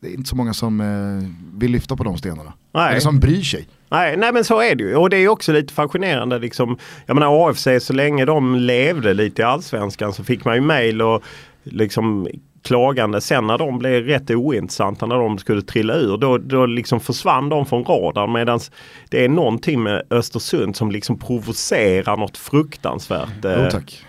[0.00, 2.52] det är inte så många som eh, vill lyfta på de stenarna.
[2.74, 2.90] Nej.
[2.90, 3.68] Eller som bryr sig.
[3.90, 6.38] Nej, nej men så är det ju och det är också lite fascinerande.
[6.38, 10.60] Liksom, jag menar AFC så länge de levde lite i allsvenskan så fick man ju
[10.60, 11.22] mail och
[11.62, 12.28] liksom
[12.62, 13.20] klagande.
[13.20, 17.48] Sen när de blev rätt ointressanta när de skulle trilla ur då, då liksom försvann
[17.48, 18.60] de från radarn medan
[19.08, 23.28] det är någonting med Östersund som liksom provocerar något fruktansvärt.
[23.42, 24.04] Jo eh, tack.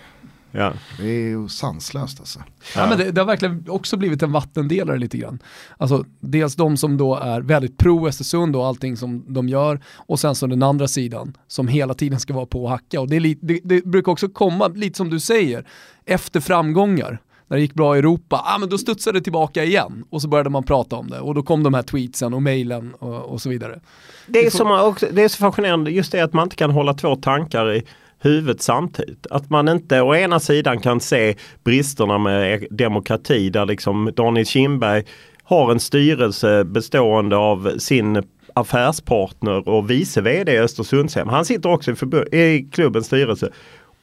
[0.54, 0.72] Ja.
[0.98, 2.38] Det är ju sanslöst alltså.
[2.38, 2.80] Ja.
[2.80, 5.42] ja men det, det, har verkligen också blivit en vattendelare lite grann.
[5.76, 10.20] Alltså dels de som då är väldigt pro Östersund och allting som de gör och
[10.20, 13.00] sen så den andra sidan som hela tiden ska vara på och hacka.
[13.00, 15.66] Och det, är det, det brukar också komma, lite som du säger,
[16.04, 17.18] efter framgångar
[17.52, 20.28] när det gick bra i Europa, ah, men då studsade det tillbaka igen och så
[20.28, 23.40] började man prata om det och då kom de här tweetsen och mejlen och, och,
[23.40, 23.80] så vidare.
[24.26, 26.94] Det är, som också, det är så fascinerande just det att man inte kan hålla
[26.94, 27.82] två tankar i
[28.18, 29.26] huvudet samtidigt.
[29.30, 31.34] Att man inte å ena sidan kan se
[31.64, 35.04] bristerna med demokrati där liksom Daniel Kindberg
[35.42, 38.22] har en styrelse bestående av sin
[38.54, 41.28] affärspartner och vice vd i Östersundshem.
[41.28, 43.48] Han sitter också i, i klubbens styrelse.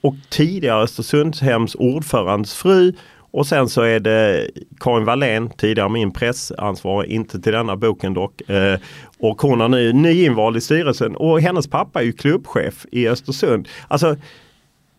[0.01, 2.93] Och tidigare Östersundshems ordförandes fru
[3.31, 8.49] och sen så är det Karin Wallén, tidigare min pressansvarig, inte till denna boken dock.
[8.49, 8.79] Eh,
[9.19, 13.67] och hon är nu nyinvald i styrelsen och hennes pappa är ju klubbchef i Östersund.
[13.87, 14.15] Alltså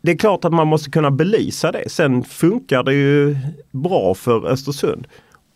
[0.02, 1.90] det är klart att man måste kunna belysa det.
[1.90, 3.36] Sen funkar det ju
[3.70, 5.06] bra för Östersund.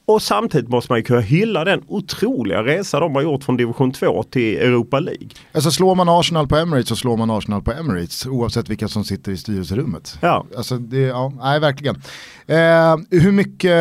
[0.06, 3.92] Och samtidigt måste man ju kunna hylla den otroliga resa de har gjort från division
[3.92, 5.28] 2 till Europa League.
[5.52, 9.04] Alltså slår man Arsenal på Emirates så slår man Arsenal på Emirates oavsett vilka som
[9.04, 10.18] sitter i styrelserummet.
[10.20, 10.46] Ja.
[10.56, 11.94] Alltså det, ja, nej verkligen.
[12.46, 13.72] Eh, hur mycket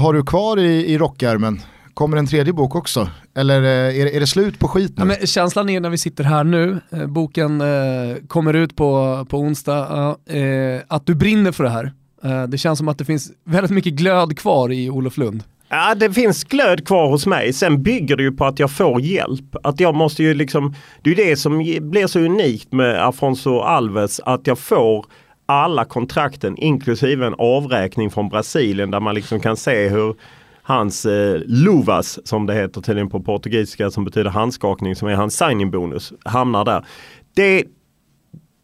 [0.00, 1.60] har du kvar i, i rockärmen?
[1.94, 3.08] Kommer en tredje bok också?
[3.34, 5.02] Eller eh, är, är det slut på skit nu?
[5.02, 9.26] Ja, men känslan är när vi sitter här nu, eh, boken eh, kommer ut på,
[9.30, 11.92] på onsdag, eh, att du brinner för det här.
[12.24, 15.42] Eh, det känns som att det finns väldigt mycket glöd kvar i Olof Lund.
[15.70, 17.52] Ja, det finns glöd kvar hos mig.
[17.52, 19.56] Sen bygger det ju på att jag får hjälp.
[19.62, 24.20] Att jag måste ju liksom, det är det som blir så unikt med Afonso Alves.
[24.20, 25.06] Att jag får
[25.46, 30.14] alla kontrakten inklusive en avräkning från Brasilien där man liksom kan se hur
[30.62, 35.42] hans eh, luvas som det heter tydligen på portugisiska som betyder handskakning som är hans
[35.42, 36.86] signing-bonus hamnar där.
[37.34, 37.64] Det,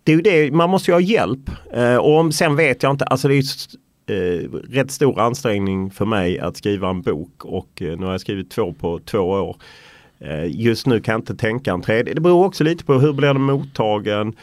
[0.05, 1.51] det är ju det, man måste ju ha hjälp.
[1.73, 3.43] Eh, och om, sen vet jag inte, alltså det är
[4.07, 8.21] eh, rätt stor ansträngning för mig att skriva en bok och eh, nu har jag
[8.21, 9.57] skrivit två på två år.
[10.19, 12.15] Eh, just nu kan jag inte tänka en tredje.
[12.15, 14.37] Det beror också lite på hur blir den mottagen.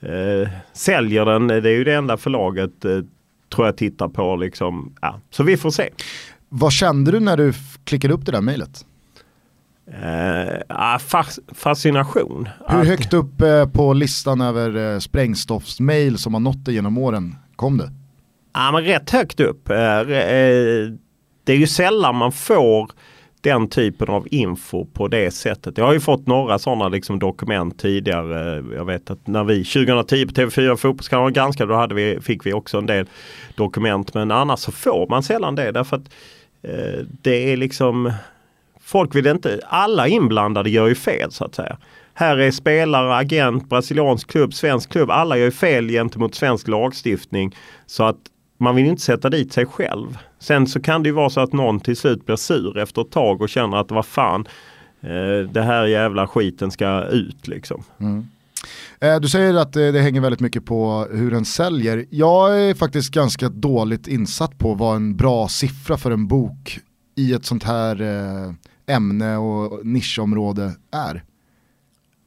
[0.00, 3.00] Eh, säljer den, det är ju det enda förlaget eh,
[3.54, 4.36] tror jag tittar på.
[4.36, 4.94] Liksom.
[5.00, 5.90] Ja, så vi får se.
[6.48, 7.52] Vad kände du när du
[7.84, 8.84] klickade upp det där mejlet?
[9.86, 12.48] Eh, fas fascination.
[12.68, 17.34] Hur högt upp eh, på listan över eh, sprängstoffsmail som har nått dig genom åren
[17.56, 17.90] kom det?
[18.56, 19.70] Ja, men rätt högt upp.
[19.70, 20.92] Eh, eh,
[21.44, 22.90] det är ju sällan man får
[23.40, 25.78] den typen av info på det sättet.
[25.78, 28.64] Jag har ju fått några sådana liksom dokument tidigare.
[28.74, 32.52] Jag vet att när vi 2010 på TV4 Fotbollskanalen granskade då hade vi, fick vi
[32.52, 33.06] också en del
[33.54, 34.14] dokument.
[34.14, 36.10] Men annars så får man sällan det därför att
[36.62, 38.12] eh, det är liksom
[38.80, 41.78] Folk vill inte, alla inblandade gör ju fel så att säga.
[42.14, 45.10] Här är spelare, agent, brasiliansk klubb, svensk klubb.
[45.10, 47.56] Alla gör ju fel gentemot svensk lagstiftning.
[47.86, 48.16] Så att
[48.58, 50.18] man vill inte sätta dit sig själv.
[50.38, 53.10] Sen så kan det ju vara så att någon till slut blir sur efter ett
[53.10, 54.48] tag och känner att vad fan,
[55.00, 57.84] eh, det här jävla skiten ska ut liksom.
[58.00, 58.26] Mm.
[59.00, 62.04] Eh, du säger att det, hänger väldigt mycket på hur den säljer.
[62.10, 66.78] Jag är faktiskt ganska dåligt insatt på vad en bra siffra för en bok
[67.14, 71.24] i ett sånt här eh, ämne och nischområde är.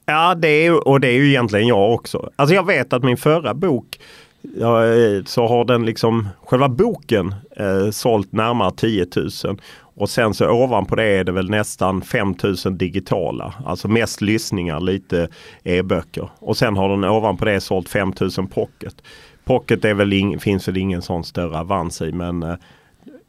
[0.05, 2.29] Ja, det är, och det är ju egentligen jag också.
[2.35, 3.99] Alltså jag vet att min förra bok
[4.41, 9.59] ja, eh, så har den liksom själva boken eh, sålt närmare 10 000.
[9.99, 13.53] Och sen så ovanpå det är det väl nästan 5000 digitala.
[13.65, 15.27] Alltså mest lyssningar, lite
[15.63, 16.29] e-böcker.
[16.39, 18.95] Och sen har den ovanpå det sålt 5000 pocket.
[19.43, 22.55] Pocket är väl ing, finns väl ingen sån större avans i men eh,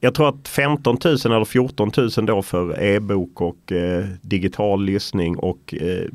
[0.00, 5.36] jag tror att 15 000 eller 14 000 då för e-bok och eh, digital lyssning
[5.36, 6.06] och eh,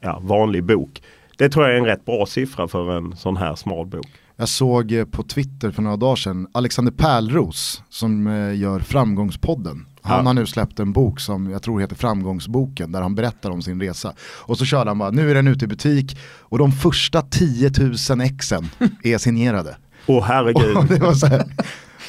[0.00, 1.02] ja, vanlig bok.
[1.38, 4.06] Det tror jag är en rätt bra siffra för en sån här smal bok.
[4.36, 9.86] Jag såg eh, på Twitter för några dagar sedan Alexander Pärlros som eh, gör Framgångspodden.
[10.02, 10.22] Han ja.
[10.22, 13.80] har nu släppt en bok som jag tror heter Framgångsboken där han berättar om sin
[13.80, 14.12] resa.
[14.20, 17.70] Och så körde han bara, nu är den ute i butik och de första 10
[18.10, 18.68] 000 exen
[19.02, 19.76] är signerade.
[20.06, 20.88] Åh oh, herregud.
[20.88, 21.44] det var så här,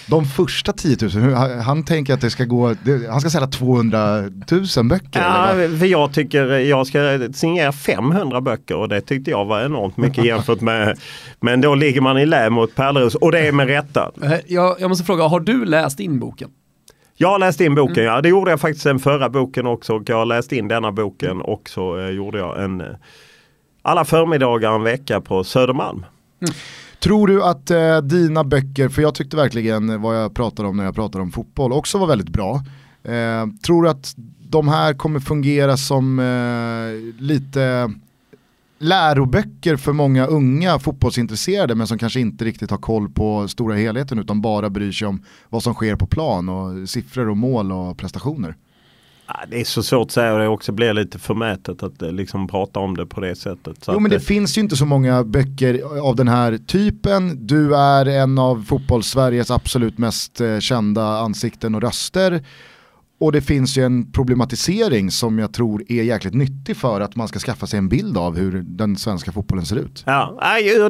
[0.07, 2.75] de första 10 000, han tänker att det ska gå,
[3.09, 4.29] han ska sälja 200 000
[4.89, 5.21] böcker.
[5.21, 5.47] Ja,
[5.79, 10.25] för jag tycker jag ska signera 500 böcker och det tyckte jag var enormt mycket
[10.25, 10.97] jämfört med,
[11.39, 14.11] men då ligger man i lä mot Pärleros och det är med rätta.
[14.23, 16.49] Eh, jag, jag måste fråga, har du läst in boken?
[17.17, 18.05] Jag har läst in boken, mm.
[18.05, 20.91] ja det gjorde jag faktiskt den förra boken också och jag har läst in denna
[20.91, 22.87] boken och så eh, gjorde jag en eh,
[23.81, 26.05] alla förmiddagar en vecka på Södermalm.
[26.41, 26.53] Mm.
[27.05, 30.83] Tror du att eh, dina böcker, för jag tyckte verkligen vad jag pratade om när
[30.83, 32.61] jag pratade om fotboll också var väldigt bra.
[33.03, 37.93] Eh, tror du att de här kommer fungera som eh, lite
[38.79, 44.19] läroböcker för många unga fotbollsintresserade men som kanske inte riktigt har koll på stora helheten
[44.19, 47.97] utan bara bryr sig om vad som sker på plan och siffror och mål och
[47.97, 48.55] prestationer?
[49.47, 52.47] Det är så svårt att säga och det också blir lite förmätet att eh, liksom
[52.47, 53.85] prata om det på det sättet.
[53.87, 57.47] jo men det, det finns ju inte så många böcker av den här typen.
[57.47, 62.43] Du är en av fotbollssveriges absolut mest eh, kända ansikten och röster.
[63.17, 67.27] Och det finns ju en problematisering som jag tror är jäkligt nyttig för att man
[67.27, 70.03] ska skaffa sig en bild av hur den svenska fotbollen ser ut.
[70.05, 70.37] Ja,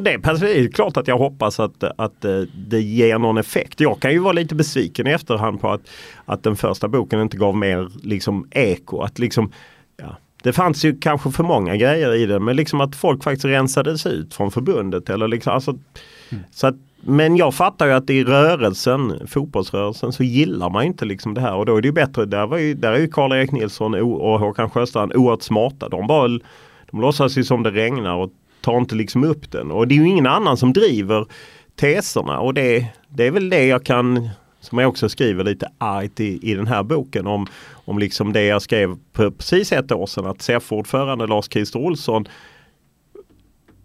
[0.02, 3.80] det är klart att jag hoppas att, att eh, det ger någon effekt.
[3.80, 5.80] Jag kan ju vara lite besviken i efterhand på att,
[6.24, 9.00] att den första boken inte gav mer liksom eko.
[9.00, 9.52] Att liksom,
[10.46, 14.06] det fanns ju kanske för många grejer i det men liksom att folk faktiskt rensades
[14.06, 15.10] ut från förbundet.
[15.10, 16.44] Eller liksom, alltså, mm.
[16.50, 21.34] Så att men jag fattar ju att i rörelsen, fotbollsrörelsen, så gillar man inte liksom
[21.34, 22.24] det här och då är det ju bättre.
[22.24, 25.88] Där, var ju, där är ju Karl-Erik Nilsson och Håkan Sjöstrand oerhört smarta.
[25.88, 26.28] De, bara,
[26.90, 28.30] de låtsas ju som det regnar och
[28.60, 29.70] tar inte liksom upp den.
[29.70, 31.26] Och det är ju ingen annan som driver
[31.76, 34.28] teserna och det, det är väl det jag kan
[34.66, 37.46] som jag också skriver lite argt i, i den här boken om,
[37.84, 42.28] om liksom det jag skrev för precis ett år sedan att SEF-ordförande Lars-Christer Olsson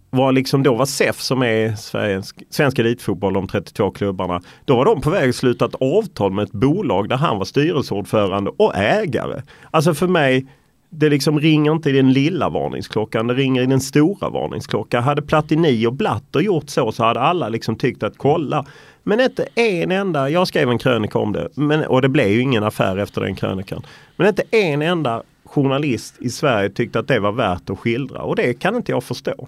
[0.09, 4.41] var liksom då var SEF som är svensk, svensk elitfotboll, de 32 klubbarna.
[4.65, 7.45] Då var de på väg att sluta ett avtal med ett bolag där han var
[7.45, 9.41] styrelseordförande och ägare.
[9.71, 10.45] Alltså för mig,
[10.89, 15.03] det liksom ringer inte i den lilla varningsklockan, det ringer i den stora varningsklockan.
[15.03, 18.65] Hade Platini och Blatter gjort så så hade alla liksom tyckt att kolla.
[19.03, 22.41] Men inte en enda, jag skrev en krönika om det men, och det blev ju
[22.41, 23.85] ingen affär efter den krönikan.
[24.15, 28.35] Men inte en enda journalist i Sverige tyckte att det var värt att skildra och
[28.35, 29.47] det kan inte jag förstå.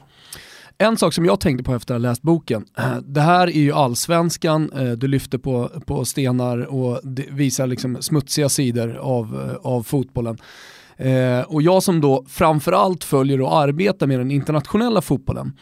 [0.77, 3.61] En sak som jag tänkte på efter att ha läst boken, eh, det här är
[3.61, 9.71] ju allsvenskan, eh, du lyfter på, på stenar och visar liksom smutsiga sidor av, eh,
[9.71, 10.37] av fotbollen.
[10.97, 15.53] Eh, och jag som då framförallt följer och arbetar med den internationella fotbollen,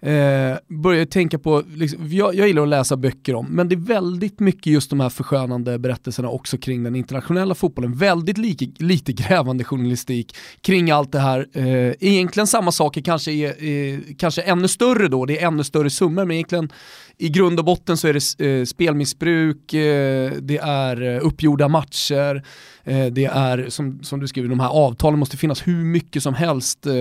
[0.00, 3.86] eh, börjar tänka på, liksom, jag, jag gillar att läsa böcker om, men det är
[3.86, 7.96] väldigt mycket just de här förskönande berättelserna också kring den internationella fotbollen.
[7.96, 11.46] Väldigt lite, lite grävande journalistik kring allt det här.
[11.52, 15.90] Eh, egentligen samma saker kanske är eh, kanske ännu större då, det är ännu större
[15.90, 16.70] summor, men egentligen
[17.18, 22.44] i grund och botten så är det eh, spelmissbruk, eh, det är eh, uppgjorda matcher,
[22.88, 26.34] Eh, det är som, som du skriver, de här avtalen måste finnas hur mycket som
[26.34, 26.92] helst eh,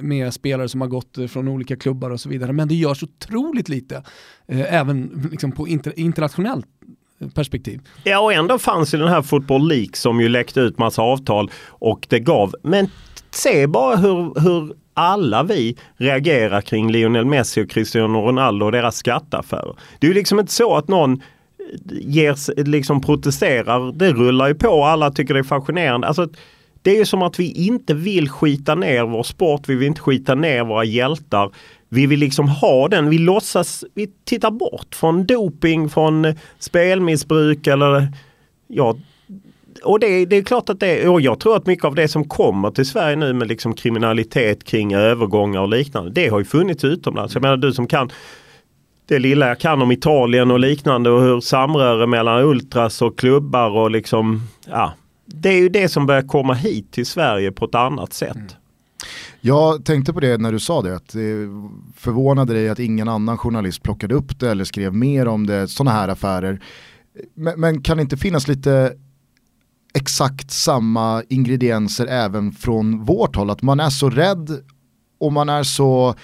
[0.00, 2.52] med spelare som har gått eh, från olika klubbar och så vidare.
[2.52, 4.02] Men det görs otroligt lite,
[4.48, 6.66] även liksom på inter, internationellt
[7.34, 7.80] perspektiv.
[8.04, 11.50] Ja och ändå fanns ju den här Football League som ju läckte ut massa avtal
[11.68, 12.54] och det gav.
[12.62, 12.88] Men
[13.30, 18.96] se bara hur, hur alla vi reagerar kring Lionel Messi och Cristiano Ronaldo och deras
[18.96, 19.76] skatteaffärer.
[19.98, 21.22] Det är ju liksom inte så att någon
[21.90, 23.92] ger, liksom protesterar.
[23.92, 26.06] Det rullar ju på alla tycker det är fascinerande.
[26.06, 26.28] Alltså,
[26.82, 29.68] det är som att vi inte vill skita ner vår sport.
[29.68, 31.50] Vi vill inte skita ner våra hjältar.
[31.88, 33.10] Vi vill liksom ha den.
[33.10, 38.08] Vi låtsas, vi tittar bort från doping, från spelmissbruk eller
[38.66, 38.96] ja,
[39.84, 42.24] och det, det, är klart att det, och jag tror att mycket av det som
[42.24, 46.84] kommer till Sverige nu med liksom kriminalitet kring övergångar och liknande, det har ju funnits
[46.84, 47.34] utomlands.
[47.34, 48.10] Jag menar du som kan
[49.06, 53.70] det lilla jag kan om Italien och liknande och hur samröre mellan ultras och klubbar
[53.70, 54.94] och liksom, ja.
[55.26, 58.36] Det är ju det som börjar komma hit till Sverige på ett annat sätt.
[58.36, 58.48] Mm.
[59.40, 61.48] Jag tänkte på det när du sa det, att det
[61.96, 65.90] förvånade dig att ingen annan journalist plockade upp det eller skrev mer om det, sådana
[65.90, 66.60] här affärer.
[67.34, 68.92] Men, men kan det inte finnas lite
[69.94, 73.50] exakt samma ingredienser även från vårt håll.
[73.50, 74.50] Att man är så rädd
[75.18, 76.14] och man är så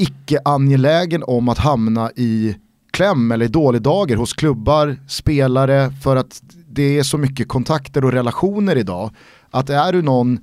[0.00, 2.56] icke-angelägen om att hamna i
[2.90, 8.04] kläm eller i dålig dager hos klubbar, spelare för att det är så mycket kontakter
[8.04, 9.10] och relationer idag.
[9.50, 10.38] Att är du någon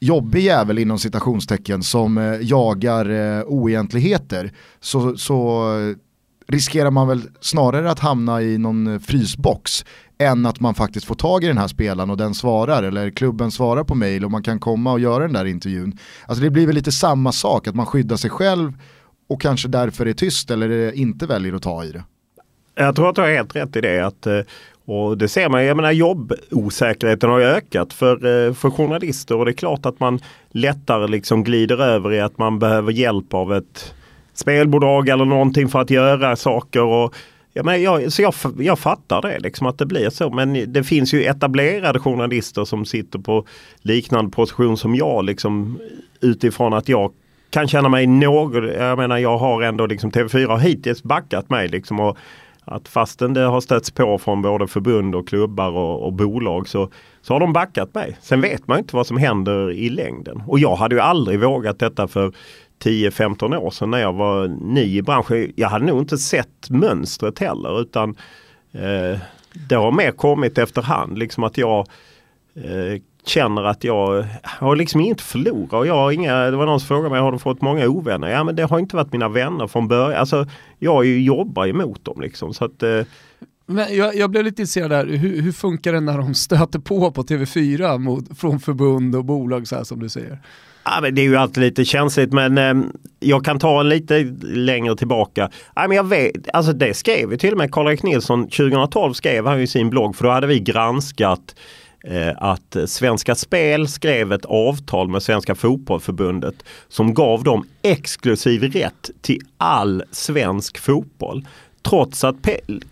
[0.00, 5.64] jobbig jävel inom citationstecken som eh, jagar eh, oegentligheter så, så
[6.52, 9.84] riskerar man väl snarare att hamna i någon eh, frysbox
[10.18, 13.50] än att man faktiskt får tag i den här spelaren och den svarar eller klubben
[13.50, 15.98] svarar på mail och man kan komma och göra den där intervjun.
[16.26, 18.72] Alltså det blir väl lite samma sak, att man skyddar sig själv
[19.28, 22.04] och kanske därför är tyst eller inte väljer att ta i det.
[22.74, 24.06] Jag tror att du har helt rätt i det.
[24.06, 24.40] Att, eh,
[24.84, 29.44] och det ser man, jag menar jobbosäkerheten har ju ökat för, eh, för journalister och
[29.44, 33.52] det är klart att man lättare liksom glider över i att man behöver hjälp av
[33.52, 33.94] ett
[34.34, 36.82] spelbolag eller någonting för att göra saker.
[36.82, 37.14] Och
[37.54, 40.30] Ja, men jag, så jag, jag fattar det, liksom att det blir så.
[40.30, 43.46] Men det finns ju etablerade journalister som sitter på
[43.82, 45.24] liknande position som jag.
[45.24, 45.78] Liksom,
[46.20, 47.12] utifrån att jag
[47.50, 51.68] kan känna mig något, jag menar jag har ändå liksom TV4 har hittills backat mig.
[51.68, 52.18] Liksom, och
[52.64, 56.90] att fastän det har stötts på från både förbund och klubbar och, och bolag så,
[57.22, 58.16] så har de backat mig.
[58.20, 60.42] Sen vet man inte vad som händer i längden.
[60.46, 62.32] Och jag hade ju aldrig vågat detta för
[62.82, 65.52] 10-15 år sedan när jag var ny i branschen.
[65.56, 68.10] Jag hade nog inte sett mönstret heller utan
[68.72, 69.18] eh,
[69.68, 71.18] det har mer kommit efterhand.
[71.18, 71.86] Liksom att jag
[72.54, 75.72] eh, känner att jag, har liksom inte förlorat.
[75.72, 78.28] Och jag har inga, det var någon som frågade mig, har du fått många ovänner?
[78.28, 80.20] Ja men det har inte varit mina vänner från början.
[80.20, 80.46] Alltså,
[80.78, 82.54] jag jobbar emot dem liksom.
[82.54, 83.00] Så att, eh,
[83.66, 87.10] men jag, jag, blev lite intresserad där, hur, hur, funkar det när de stöter på
[87.10, 90.38] på TV4 mot, från förbund och bolag så här som du säger?
[90.84, 92.74] Ja, men det är ju alltid lite känsligt men eh,
[93.20, 95.50] jag kan ta en lite längre tillbaka.
[95.74, 99.46] Ja, men jag vet, alltså det skrev ju till och med Karl-Erik Nilsson 2012 skrev
[99.46, 101.54] han i sin blogg för då hade vi granskat
[102.04, 106.54] eh, att Svenska Spel skrev ett avtal med Svenska Fotbollförbundet
[106.88, 111.46] som gav dem exklusiv rätt till all svensk fotboll.
[111.82, 112.36] Trots att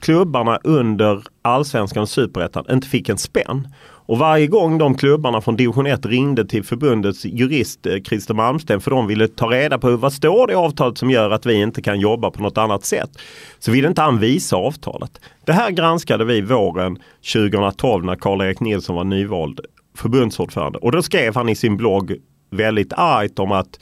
[0.01, 3.69] klubbarna under allsvenskan och superettan inte fick en spänn.
[4.11, 8.81] Och varje gång de klubbarna från division 1 ringde till förbundets jurist eh, Christer Malmsten
[8.81, 11.55] för de ville ta reda på vad står det i avtalet som gör att vi
[11.55, 13.11] inte kan jobba på något annat sätt.
[13.59, 15.21] Så ville inte han visa avtalet.
[15.45, 16.99] Det här granskade vi våren
[17.33, 19.61] 2012 när Karl-Erik Nilsson var nyvald
[19.97, 20.79] förbundsordförande.
[20.79, 22.17] Och då skrev han i sin blogg
[22.51, 23.79] väldigt argt om att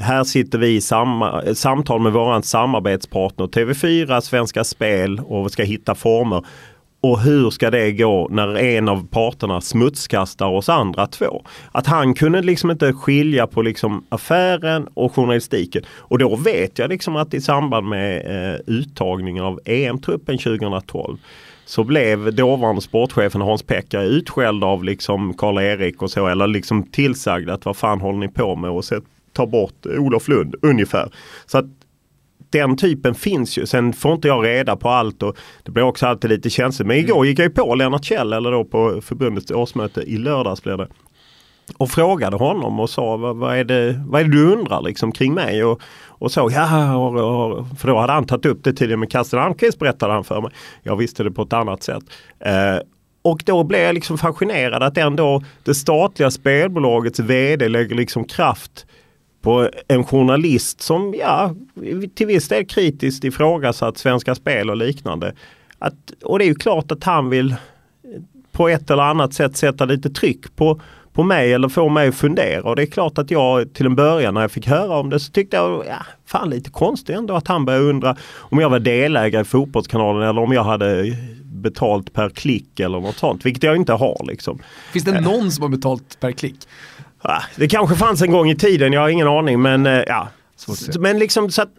[0.00, 5.62] här sitter vi i samma, eh, samtal med våran samarbetspartner TV4, Svenska Spel och ska
[5.62, 6.44] hitta former
[7.04, 11.44] och hur ska det gå när en av parterna smutskastar oss andra två?
[11.72, 15.82] Att han kunde liksom inte skilja på liksom affären och journalistiken.
[15.98, 21.18] Och då vet jag liksom att i samband med eh, uttagningen av EM-truppen 2012
[21.64, 27.64] så blev dåvarande sportchefen Hans-Pekka utskälld av liksom Karl-Erik och så eller liksom tillsagd att
[27.64, 28.84] vad fan håller ni på med och
[29.32, 31.10] ta bort Olof Lund ungefär.
[31.46, 31.66] Så att
[32.50, 33.66] den typen finns ju.
[33.66, 36.86] Sen får inte jag reda på allt och det blir också alltid lite känsligt.
[36.86, 40.78] Men igår gick jag på Lennart Kjell eller då på förbundets årsmöte i lördags blev
[40.78, 40.88] det.
[41.76, 45.12] Och frågade honom och sa vad, vad, är, det, vad är det du undrar liksom
[45.12, 45.64] kring mig?
[45.64, 49.10] Och, och så, ja, och, och, för då hade han tagit upp det tidigare med
[49.10, 50.50] Kasten Almqvist berättade han för mig.
[50.82, 52.04] Jag visste det på ett annat sätt.
[52.40, 52.78] Eh,
[53.22, 58.86] och då blev jag liksom fascinerad att ändå det statliga spelbolagets vd lägger liksom kraft
[59.44, 61.54] på en journalist som ja,
[62.14, 65.34] till viss del kritiskt ifrågasatt Svenska Spel och liknande.
[65.78, 67.54] Att, och det är ju klart att han vill
[68.52, 70.80] på ett eller annat sätt sätta lite tryck på,
[71.12, 72.62] på mig eller få mig att fundera.
[72.62, 75.20] Och det är klart att jag till en början när jag fick höra om det
[75.20, 78.78] så tyckte jag, ja, fan lite konstigt ändå att han började undra om jag var
[78.78, 83.76] delägare i Fotbollskanalen eller om jag hade betalt per klick eller något sånt, vilket jag
[83.76, 84.26] inte har.
[84.28, 84.58] Liksom.
[84.92, 86.56] Finns det någon som har betalt per klick?
[87.56, 90.28] Det kanske fanns en gång i tiden, jag har ingen aning men eh, ja.
[90.98, 91.72] Men liksom så att,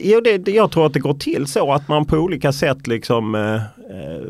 [0.00, 3.34] ja, det, jag tror att det går till så att man på olika sätt liksom
[3.34, 4.22] eh, eh,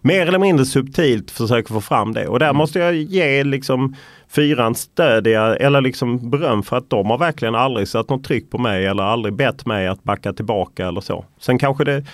[0.00, 2.26] mer eller mindre subtilt försöker få fram det.
[2.26, 2.56] Och där mm.
[2.56, 3.96] måste jag ge liksom
[4.28, 8.58] fyran stöd eller liksom beröm för att de har verkligen aldrig satt något tryck på
[8.58, 11.24] mig eller aldrig bett mig att backa tillbaka eller så.
[11.40, 12.04] Sen kanske det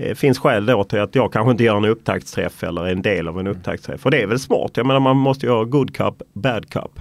[0.00, 3.28] eh, finns skäl då till att jag kanske inte gör en upptaktsträff eller en del
[3.28, 4.04] av en upptaktsträff.
[4.04, 4.70] Och det är väl smart.
[4.74, 7.00] Jag menar man måste ju ha good cup, bad cup.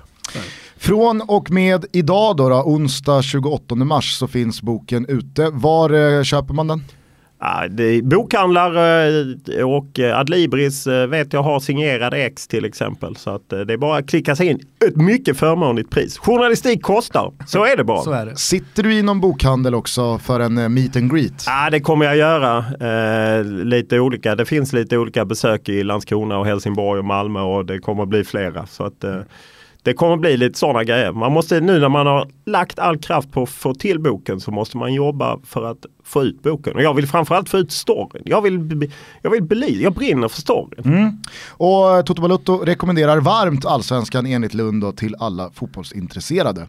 [0.78, 5.50] Från och med idag då, då, onsdag 28 mars så finns boken ute.
[5.50, 6.84] Var eh, köper man den?
[7.42, 13.16] Ja, det, bokhandlar eh, och eh, Adlibris eh, vet jag har signerade ex till exempel.
[13.16, 14.60] Så att det är bara att klicka sig in.
[14.88, 16.18] Ett mycket förmånligt pris.
[16.18, 18.02] Journalistik kostar, så är det bara.
[18.02, 18.36] Så är det.
[18.38, 21.44] Sitter du i någon bokhandel också för en meet and greet?
[21.46, 22.58] Ja det kommer jag göra.
[22.58, 24.36] Eh, lite olika.
[24.36, 28.10] Det finns lite olika besök i Landskrona och Helsingborg och Malmö och det kommer att
[28.10, 28.66] bli flera.
[28.66, 29.16] Så att, eh,
[29.84, 31.12] det kommer bli lite sådana grejer.
[31.12, 34.52] Man måste nu när man har lagt all kraft på att få till boken så
[34.52, 36.76] måste man jobba för att få ut boken.
[36.76, 38.24] Och jag vill framförallt få ut storyn.
[38.26, 40.86] Jag vill, jag vill belysa, jag brinner för storyn.
[40.86, 41.18] Mm.
[41.50, 46.68] Och Toto Balutto rekommenderar varmt Allsvenskan enligt Lund till alla fotbollsintresserade.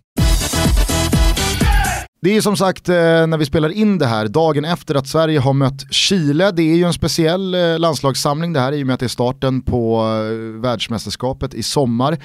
[2.22, 5.40] Det är som sagt eh, när vi spelar in det här, dagen efter att Sverige
[5.40, 6.50] har mött Chile.
[6.50, 9.08] Det är ju en speciell eh, landslagssamling det här i och med att det är
[9.08, 12.18] starten på eh, världsmästerskapet i sommar.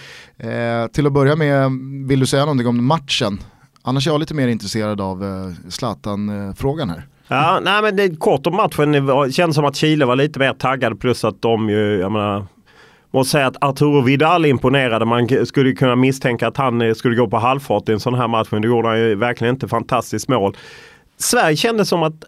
[0.87, 1.71] till att börja med,
[2.07, 3.39] vill du säga någonting om matchen?
[3.81, 5.23] Annars är jag lite mer intresserad av
[5.69, 7.07] Zlatan-frågan här.
[7.27, 8.91] Ja, nej men det är kort om matchen.
[8.91, 12.47] Det känns som att Chile var lite mer taggade plus att de ju, jag menar,
[13.15, 15.05] måste säga att Arturo Vidal imponerade.
[15.05, 18.27] Man skulle kunna misstänka att han eh, skulle gå på halvfart i en sån här
[18.27, 18.47] match.
[18.51, 19.67] Men det gjorde han ju verkligen inte.
[19.67, 20.57] Fantastiskt mål.
[21.17, 22.23] Sverige kändes som att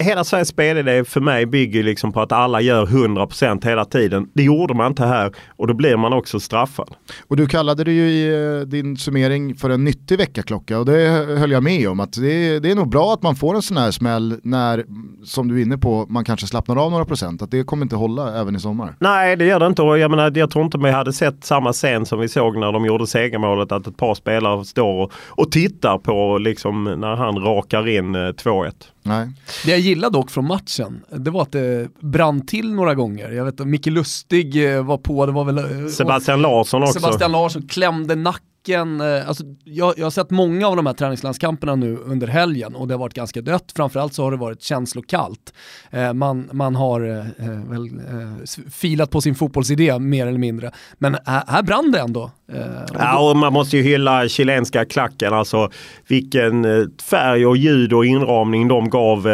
[0.00, 4.28] hela Sveriges spelidé för mig bygger liksom på att alla gör 100% hela tiden.
[4.34, 6.90] Det gjorde man inte här och då blir man också straffad.
[7.28, 11.08] Och du kallade det ju i eh, din summering för en nyttig veckaklocka och det
[11.38, 12.00] höll jag med om.
[12.00, 14.84] att det, det är nog bra att man får en sån här smäll när,
[15.24, 17.42] som du är inne på, man kanske slappnar av några procent.
[17.42, 18.96] Att det kommer inte hålla även i sommar.
[18.98, 21.72] Nej det gör det inte och jag, menar, jag tror inte vi hade sett samma
[21.72, 25.52] scen som vi såg när de gjorde segermålet att ett par spelare står och, och
[25.52, 28.72] tittar på liksom när han rakar in 2-1.
[29.02, 29.28] Nej.
[29.64, 33.30] Det jag gillade dock från matchen, det var att det brann till några gånger.
[33.30, 35.58] Jag vet att Micke Lustig eh, var på, det var väl...
[35.58, 37.00] Eh, Sebastian Larsson också.
[37.00, 40.92] Sebastian Larsson klämde nacken vilken, eh, alltså, jag, jag har sett många av de här
[40.92, 43.72] träningslandskamperna nu under helgen och det har varit ganska dött.
[43.76, 45.52] Framförallt så har det varit känslokallt.
[45.90, 50.70] Eh, man, man har eh, eh väl, eh, filat på sin fotbollsidé mer eller mindre.
[50.98, 52.30] Men här, här brann det ändå.
[52.52, 52.60] Eh,
[52.98, 55.34] ja, och man måste ju hylla chilenska klacken.
[55.34, 55.70] Alltså
[56.08, 59.28] vilken eh, färg och ljud och inramning de gav.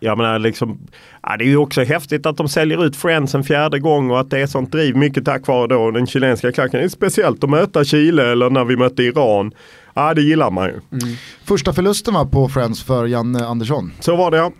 [0.00, 0.78] jag menar liksom
[1.22, 4.20] Ja, det är ju också häftigt att de säljer ut Friends en fjärde gång och
[4.20, 6.80] att det är sånt driv mycket tack vare då den chilenska klacken.
[6.80, 9.52] Det är speciellt att möta Chile eller när vi mötte Iran.
[9.94, 10.72] Ja, det gillar man ju.
[10.72, 11.16] Mm.
[11.44, 13.92] Första förlusten var på Friends för Janne Andersson.
[14.00, 14.52] Så var det ja.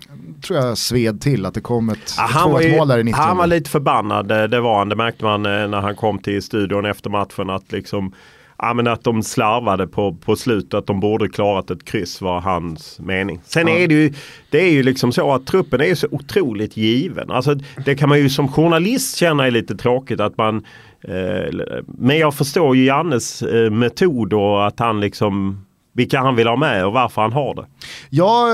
[0.46, 3.36] tror jag sved till att det kom ett, ja, ett mål där i 90 Han
[3.36, 4.88] var lite förbannad, det var han.
[4.88, 8.12] Det märkte man eh, när han kom till studion efter matchen att liksom
[8.62, 10.74] ja, men att de slarvade på, på slutet.
[10.74, 13.40] Att de borde klarat ett kryss var hans mening.
[13.44, 13.74] Sen ja.
[13.74, 14.12] är det ju,
[14.50, 17.30] det är ju liksom så att truppen är så otroligt given.
[17.30, 17.54] Alltså,
[17.84, 20.64] det kan man ju som journalist känna är lite tråkigt att man
[21.00, 21.54] eh,
[21.86, 26.56] Men jag förstår ju Jannes eh, metod och att han liksom vilka han vill ha
[26.56, 27.66] med och varför han har det.
[28.10, 28.48] Ja,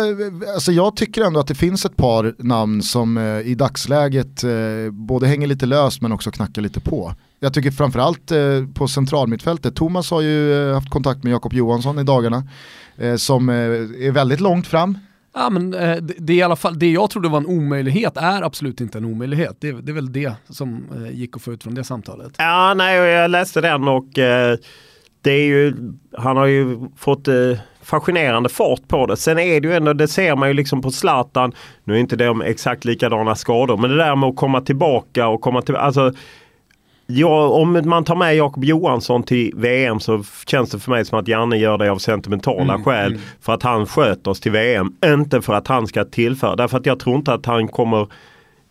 [0.54, 4.90] alltså jag tycker ändå att det finns ett par namn som eh, i dagsläget eh,
[4.92, 7.12] både hänger lite löst men också knackar lite på.
[7.41, 8.39] Jag tycker framförallt eh,
[8.74, 12.43] på centralmittfältet, Thomas har ju eh, haft kontakt med Jakob Johansson i dagarna
[12.97, 13.55] eh, som eh,
[14.07, 14.99] är väldigt långt fram.
[15.34, 18.43] Ja, men, det, det, är i alla fall, det jag trodde var en omöjlighet är
[18.43, 19.57] absolut inte en omöjlighet.
[19.61, 22.32] Det, det är väl det som gick att få ut från det samtalet.
[22.39, 24.07] Ja, nej, jag läste den och
[25.22, 25.74] det är ju,
[26.18, 27.28] han har ju fått
[27.82, 29.16] fascinerande fart på det.
[29.16, 31.53] Sen är det ju ändå, det ser man ju liksom på Zlatan.
[31.84, 35.41] Nu är inte de exakt likadana skador, men det där med att komma tillbaka och
[35.41, 36.12] komma till, alltså
[37.07, 41.18] Ja, om man tar med Jakob Johansson till VM så känns det för mig som
[41.18, 43.12] att Janne gör det av sentimentala mm, skäl.
[43.12, 43.22] Mm.
[43.40, 44.92] För att han sköter oss till VM.
[45.04, 46.57] Inte för att han ska tillföra.
[46.57, 48.07] Därför att jag tror inte att han kommer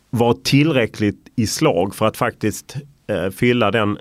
[0.10, 2.76] vara tillräckligt i slag för att faktiskt
[3.08, 3.98] eh, fylla den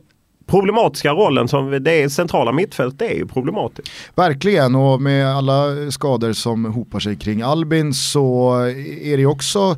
[0.46, 3.90] problematiska rollen som det centrala mittfältet är ju problematiskt.
[4.14, 8.54] Verkligen och med alla skador som hopar sig kring Albin så
[9.02, 9.76] är det också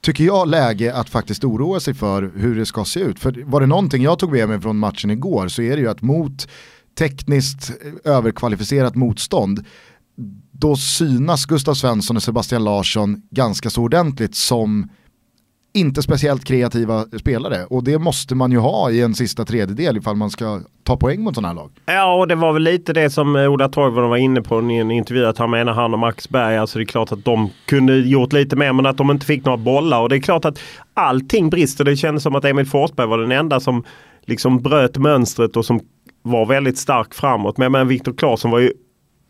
[0.00, 3.18] tycker jag, läge att faktiskt oroa sig för hur det ska se ut.
[3.18, 5.88] För var det någonting jag tog med mig från matchen igår så är det ju
[5.88, 6.48] att mot
[6.98, 7.72] tekniskt
[8.04, 9.64] överkvalificerat motstånd
[10.52, 14.88] då synas Gustav Svensson och Sebastian Larsson ganska så ordentligt som
[15.74, 20.16] inte speciellt kreativa spelare och det måste man ju ha i en sista tredjedel ifall
[20.16, 21.70] man ska ta poäng mot sådana här lag.
[21.86, 24.76] Ja och det var väl lite det som eh, Ola Toivonen var inne på i
[24.76, 27.50] en intervju att han menar han och Max Berg, alltså det är klart att de
[27.66, 30.44] kunde gjort lite mer men att de inte fick några bollar och det är klart
[30.44, 30.58] att
[30.94, 31.84] allting brister.
[31.84, 33.84] Det kändes som att Emil Forsberg var den enda som
[34.26, 35.80] liksom bröt mönstret och som
[36.22, 37.58] var väldigt stark framåt.
[37.58, 38.72] Men, men Viktor Claesson var ju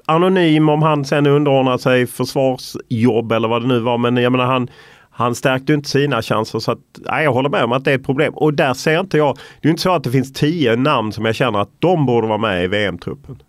[0.07, 3.99] anonym om han sen underordnade sig försvarsjobb eller vad det nu var.
[3.99, 4.69] Men jag menar han,
[5.21, 7.95] han stärkte inte sina chanser så att, nej, jag håller med om att det är
[7.95, 8.35] ett problem.
[8.35, 11.25] Och där ser inte jag, det är inte så att det finns tio namn som
[11.25, 13.43] jag känner att de borde vara med i VM-truppen.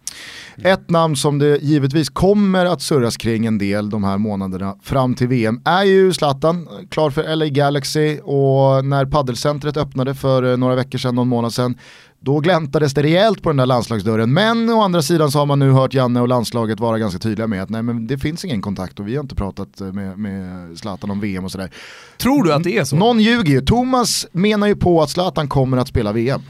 [0.63, 5.15] Ett namn som det givetvis kommer att surras kring en del de här månaderna fram
[5.15, 10.57] till VM är ju Zlatan, klar för LA Galaxy och när paddelcentret öppnade för eh,
[10.57, 11.77] några veckor sedan, någon månad sedan,
[12.23, 14.33] då gläntades det rejält på den där landslagsdörren.
[14.33, 17.47] Men å andra sidan så har man nu hört Janne och landslaget vara ganska tydliga
[17.47, 20.77] med att nej men det finns ingen kontakt och vi har inte pratat med, med
[20.77, 21.71] Zlatan om VM och sådär.
[22.17, 22.95] Tror du att det är så?
[22.95, 23.61] Någon ljuger ju.
[23.61, 26.41] Thomas menar ju på att Zlatan kommer att spela VM.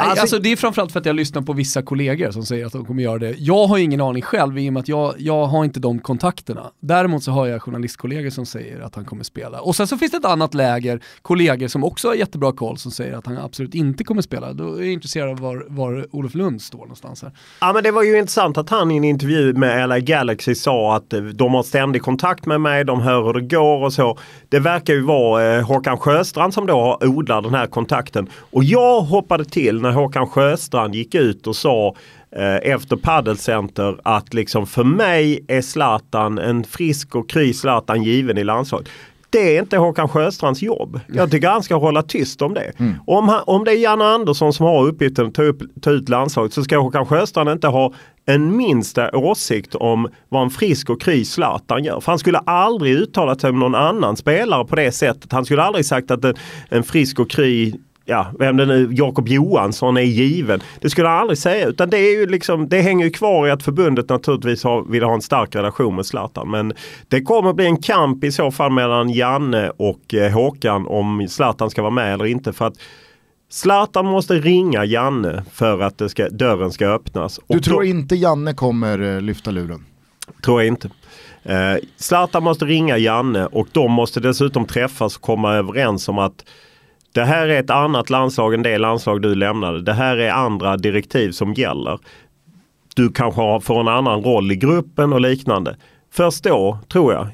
[0.00, 2.72] Alltså, alltså, det är framförallt för att jag lyssnar på vissa kollegor som säger att
[2.72, 3.34] de kommer göra det.
[3.38, 6.70] Jag har ingen aning själv i och med att jag, jag har inte de kontakterna.
[6.80, 9.60] Däremot så har jag journalistkollegor som säger att han kommer spela.
[9.60, 12.90] Och sen så finns det ett annat läger, kollegor som också har jättebra koll som
[12.90, 14.52] säger att han absolut inte kommer spela.
[14.52, 17.32] Då är jag intresserad av var, var Olof Lund står någonstans här.
[17.60, 20.96] Ja men det var ju intressant att han i en intervju med LA Galaxy sa
[20.96, 24.18] att eh, de har ständig kontakt med mig, de hör hur det går och så.
[24.48, 28.28] Det verkar ju vara eh, Håkan Sjöstrand som då har odlat den här kontakten.
[28.50, 31.94] Och jag hoppade till när Håkan Sjöstrand gick ut och sa
[32.36, 38.38] eh, efter Paddelcenter att liksom för mig är Zlatan en frisk och kry Zlatan given
[38.38, 38.88] i landslaget.
[39.30, 41.00] Det är inte Håkan Sjöstrands jobb.
[41.06, 42.72] Jag tycker han ska hålla tyst om det.
[42.78, 42.94] Mm.
[43.06, 46.08] Om, han, om det är Janne Andersson som har uppgiften att ta, upp, ta ut
[46.08, 47.92] landslaget så ska Håkan Sjöstrand inte ha
[48.26, 52.00] en minsta åsikt om vad en frisk och kry Zlatan gör.
[52.00, 55.32] För han skulle aldrig uttalat sig om någon annan spelare på det sättet.
[55.32, 56.34] Han skulle aldrig sagt att en,
[56.68, 57.74] en frisk och kry
[58.10, 60.60] ja, vem det nu, Jakob Johansson är given.
[60.80, 63.50] Det skulle han aldrig säga utan det, är ju liksom, det hänger ju kvar i
[63.50, 66.50] att förbundet naturligtvis har, vill ha en stark relation med Zlatan.
[66.50, 66.72] Men
[67.08, 71.70] det kommer bli en kamp i så fall mellan Janne och eh, Håkan om Zlatan
[71.70, 72.52] ska vara med eller inte.
[72.52, 72.74] För att
[73.50, 77.40] Zlatan måste ringa Janne för att ska, dörren ska öppnas.
[77.48, 79.84] Du tror då, inte Janne kommer eh, lyfta luren?
[80.44, 80.90] Tror jag inte.
[81.42, 86.44] Eh, Zlatan måste ringa Janne och de måste dessutom träffas och komma överens om att
[87.12, 89.82] det här är ett annat landslag än det landslag du lämnade.
[89.82, 91.98] Det här är andra direktiv som gäller.
[92.96, 95.76] Du kanske får en annan roll i gruppen och liknande.
[96.12, 97.28] Först då, tror jag,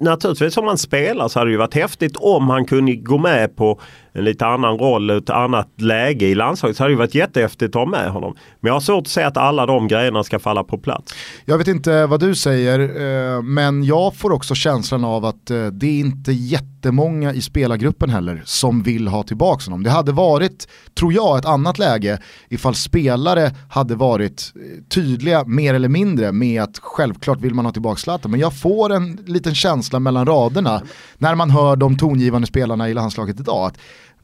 [0.00, 3.56] naturligtvis om man spelar så hade det ju varit häftigt om han kunde gå med
[3.56, 3.80] på
[4.18, 7.80] en lite annan roll, ett annat läge i landslaget så hade det varit jättehäftigt att
[7.80, 8.34] ha med honom.
[8.60, 11.14] Men jag har svårt att säga att alla de grejerna ska falla på plats.
[11.44, 15.66] Jag vet inte vad du säger, eh, men jag får också känslan av att eh,
[15.66, 19.82] det är inte jättemånga i spelargruppen heller som vill ha tillbaka honom.
[19.82, 25.74] Det hade varit, tror jag, ett annat läge ifall spelare hade varit eh, tydliga mer
[25.74, 28.30] eller mindre med att självklart vill man ha tillbaka Zlatan.
[28.30, 30.82] Men jag får en liten känsla mellan raderna
[31.18, 33.66] när man hör de tongivande spelarna i landslaget idag.
[33.66, 33.78] Att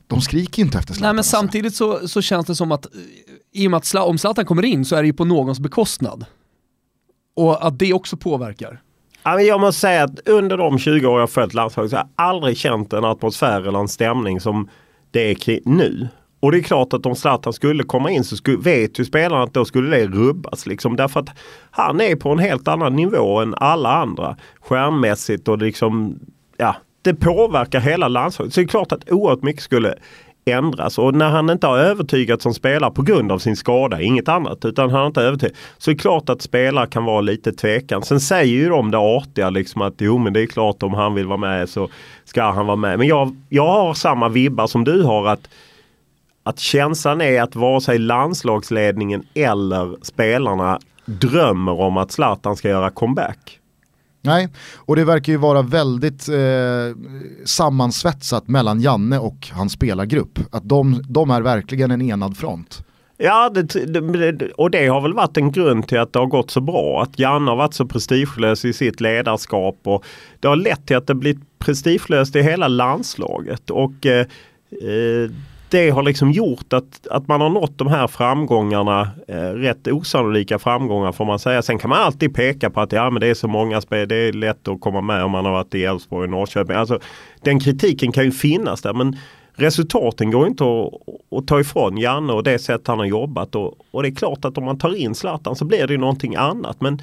[0.06, 1.06] de skriker inte efter Zlatan.
[1.06, 1.36] Nej men alltså.
[1.36, 2.86] samtidigt så, så känns det som att,
[3.52, 6.24] i och med att om Zlatan kommer in så är det ju på någons bekostnad.
[7.36, 8.80] Och att det också påverkar.
[9.24, 12.56] Jag måste säga att under de 20 år jag följt landslaget så har jag aldrig
[12.56, 14.68] känt en atmosfär eller en stämning som
[15.10, 16.08] det är nu.
[16.40, 19.42] Och det är klart att om Zlatan skulle komma in så skulle, vet ju spelarna
[19.42, 20.66] att då skulle det rubbas.
[20.66, 21.28] Liksom, därför att
[21.70, 24.36] han är på en helt annan nivå än alla andra.
[24.60, 26.18] Stjärnmässigt och liksom,
[26.56, 28.54] ja, det påverkar hela landslaget.
[28.54, 29.94] Så det är klart att oerhört mycket skulle
[30.44, 30.98] ändras.
[30.98, 34.64] Och när han inte har övertygat som spelare på grund av sin skada, inget annat,
[34.64, 35.56] utan han har inte övertygat.
[35.78, 38.02] Så är det klart att spelare kan vara lite tvekan.
[38.02, 41.14] Sen säger ju de det artiga liksom att jo men det är klart om han
[41.14, 41.88] vill vara med så
[42.24, 42.98] ska han vara med.
[42.98, 45.48] Men jag, jag har samma vibbar som du har att
[46.46, 52.90] att känslan är att vare sig landslagsledningen eller spelarna drömmer om att Zlatan ska göra
[52.90, 53.60] comeback.
[54.24, 56.36] Nej, och det verkar ju vara väldigt eh,
[57.44, 60.38] sammansvetsat mellan Janne och hans spelargrupp.
[60.50, 62.84] Att de, de är verkligen en enad front.
[63.16, 66.50] Ja, det, det, och det har väl varit en grund till att det har gått
[66.50, 67.02] så bra.
[67.02, 70.04] Att Janne har varit så prestigelös i sitt ledarskap och
[70.40, 73.70] det har lett till att det blivit prestigelöst i hela landslaget.
[73.70, 74.26] Och eh,
[74.70, 75.30] eh
[75.74, 80.58] det har liksom gjort att, att man har nått de här framgångarna, eh, rätt osannolika
[80.58, 81.62] framgångar får man säga.
[81.62, 84.16] Sen kan man alltid peka på att ja, men det är så många spel, det
[84.16, 86.76] är lätt att komma med om man har varit i Elfsborg och Norrköping.
[86.76, 86.98] Alltså,
[87.42, 89.16] den kritiken kan ju finnas där men
[89.54, 93.54] resultaten går inte att, att ta ifrån Janne och det sätt han har jobbat.
[93.54, 96.34] Och, och det är klart att om man tar in Zlatan så blir det någonting
[96.36, 96.80] annat.
[96.80, 97.02] Men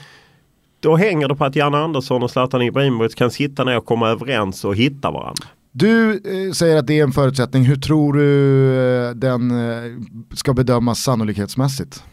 [0.79, 4.09] då hänger det på att Janne Andersson och Zlatan Ibrahimovic kan sitta ner och komma
[4.09, 5.47] överens och hitta varandra.
[5.71, 9.91] Du eh, säger att det är en förutsättning, hur tror du eh, den eh,
[10.33, 12.03] ska bedömas sannolikhetsmässigt?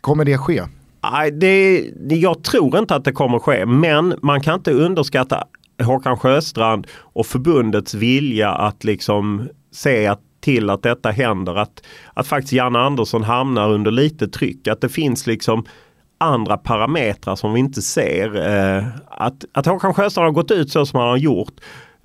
[0.00, 0.62] Kommer det ske?
[1.12, 5.44] Nej, det, jag tror inte att det kommer ske, men man kan inte underskatta
[5.82, 11.54] Håkan Sjöstrand och förbundets vilja att liksom se att till att detta händer.
[11.54, 11.82] Att,
[12.14, 14.68] att faktiskt Janne Andersson hamnar under lite tryck.
[14.68, 15.64] Att det finns liksom
[16.18, 18.48] andra parametrar som vi inte ser.
[18.50, 21.54] Eh, att, att Håkan Sjöstrand har gått ut så som han har gjort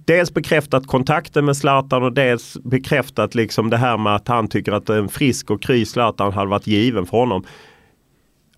[0.05, 4.71] dels bekräftat kontakten med Zlatan och dels bekräftat liksom det här med att han tycker
[4.71, 7.43] att en frisk och kry Zlatan hade varit given för honom.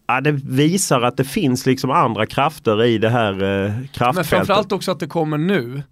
[0.07, 4.15] Ja, det visar att det finns liksom andra krafter i det här eh, kraftfältet.
[4.15, 5.83] Men framförallt också att det kommer nu.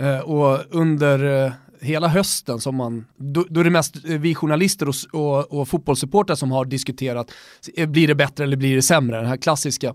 [0.00, 1.52] Eh, och under eh,
[1.82, 6.36] hela hösten som man, då, då är det mest vi journalister och, och, och fotbollssupportrar
[6.36, 7.30] som har diskuterat,
[7.76, 9.16] eh, blir det bättre eller blir det sämre?
[9.16, 9.94] Den här klassiska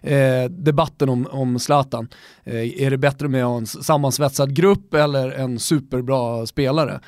[0.00, 2.08] eh, debatten om, om Zlatan.
[2.44, 7.00] Eh, är det bättre med en sammansvetsad grupp eller en superbra spelare?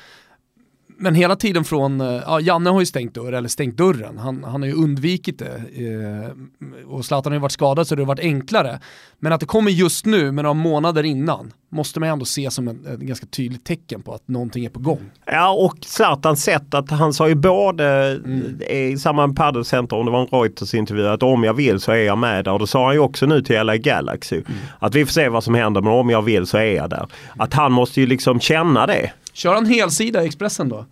[1.01, 4.43] Men hela tiden från, eh, ja Janne har ju stängt dörren, eller stängt dörren, han,
[4.43, 5.55] han har ju undvikit det.
[5.55, 6.31] Eh,
[6.87, 8.79] och Zlatan har ju varit skadad så det har varit enklare.
[9.19, 12.67] Men att det kommer just nu, med några månader innan, måste man ändå se som
[12.67, 14.99] ett ganska tydligt tecken på att någonting är på gång.
[15.25, 18.61] Ja och Zlatans sätt att han sa ju både mm.
[18.69, 21.95] i samma paddelcenter, om det var en Reuters intervju, att om jag vill så är
[21.95, 22.51] jag med där.
[22.51, 24.35] Och det sa han ju också nu till LA Galaxy.
[24.35, 24.59] Mm.
[24.79, 27.07] Att vi får se vad som händer men om jag vill så är jag där.
[27.37, 29.11] Att han måste ju liksom känna det.
[29.33, 30.85] Kör han helsida i Expressen då?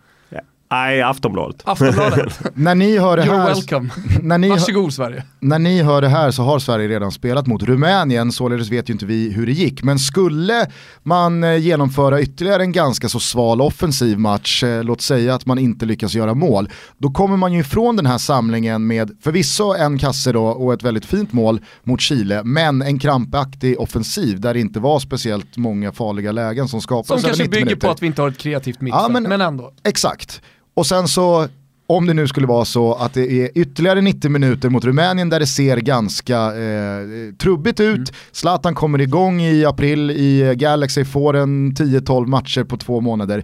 [0.71, 1.61] Nej, Aftonbladet.
[1.63, 2.39] Aftonbladet.
[2.53, 3.89] när ni hör det här, You're welcome.
[4.21, 5.23] När ni, Varsågod Sverige.
[5.39, 8.93] När ni hör det här så har Sverige redan spelat mot Rumänien, således vet ju
[8.93, 9.83] inte vi hur det gick.
[9.83, 10.67] Men skulle
[11.03, 15.59] man eh, genomföra ytterligare en ganska så sval offensiv match, eh, låt säga att man
[15.59, 19.97] inte lyckas göra mål, då kommer man ju ifrån den här samlingen med förvisso en
[19.97, 24.59] kasse då och ett väldigt fint mål mot Chile, men en krampaktig offensiv där det
[24.59, 27.87] inte var speciellt många farliga lägen som skapades Som kanske bygger minuter.
[27.87, 29.73] på att vi inte har ett kreativt mittfält, ja, men, men ändå.
[29.83, 30.41] Exakt.
[30.79, 31.47] Och sen så,
[31.87, 35.39] om det nu skulle vara så att det är ytterligare 90 minuter mot Rumänien där
[35.39, 37.97] det ser ganska eh, trubbigt ut.
[37.97, 38.05] Mm.
[38.31, 43.43] Zlatan kommer igång i april i Galaxy, får en 10-12 matcher på två månader.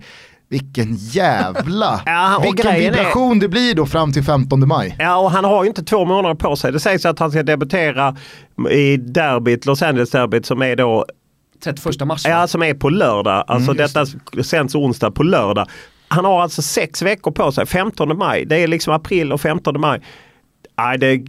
[0.50, 3.42] Vilken jävla, ja, vilken vibration är...
[3.42, 4.96] det blir då fram till 15 maj.
[5.00, 6.72] Ja och han har ju inte två månader på sig.
[6.72, 8.16] Det sägs att han ska debutera
[8.72, 11.06] i derbyt, Los Angeles-derbyt som är då
[11.64, 12.26] 31 mars?
[12.26, 13.44] Ja, som är på lördag.
[13.48, 14.06] Alltså mm, detta
[14.44, 15.68] sänds onsdag på lördag.
[16.16, 18.46] Han har alltså sex veckor på sig, 15 maj.
[18.46, 20.02] Det är liksom april och 15 maj.
[20.78, 21.22] Nej, det,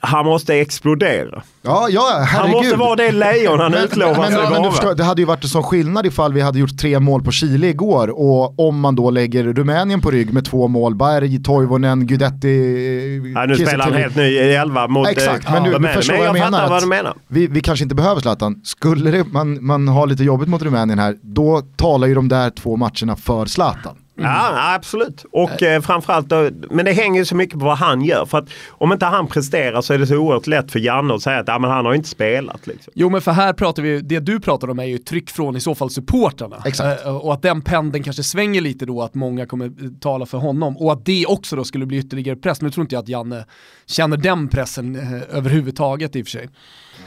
[0.00, 1.42] han måste explodera.
[1.62, 4.70] Ja, ja, Han måste vara det lejon han utlovar sig vara.
[4.70, 7.30] Förstår, det hade ju varit en sån skillnad ifall vi hade gjort tre mål på
[7.30, 12.06] Chile igår och om man då lägger Rumänien på rygg med två mål, Berg, Toivonen,
[12.06, 16.14] Guidetti, ja, Nu spelar han helt ny i elva mot Exakt, men du, du förstår
[16.14, 16.68] men jag, jag menar.
[16.68, 17.14] Vad du menar.
[17.28, 18.60] Vi, vi kanske inte behöver Zlatan.
[18.64, 22.50] Skulle det, man, man ha lite jobbigt mot Rumänien här, då talar ju de där
[22.50, 23.96] två matcherna för Zlatan.
[24.18, 24.30] Mm.
[24.30, 25.24] Ja, absolut.
[25.32, 28.26] Och eh, framförallt, då, men det hänger ju så mycket på vad han gör.
[28.26, 31.22] För att om inte han presterar så är det så oerhört lätt för Janne att
[31.22, 32.66] säga att ja, men han har inte spelat.
[32.66, 32.92] Liksom.
[32.96, 35.60] Jo men för här pratar vi, det du pratar om är ju tryck från i
[35.60, 36.62] så fall supportrarna.
[36.64, 37.06] Exakt.
[37.06, 40.38] Eh, och att den pendeln kanske svänger lite då, att många kommer eh, tala för
[40.38, 40.76] honom.
[40.76, 42.60] Och att det också då skulle bli ytterligare press.
[42.60, 43.44] Nu tror inte jag att Janne
[43.86, 46.48] känner den pressen eh, överhuvudtaget i och för sig.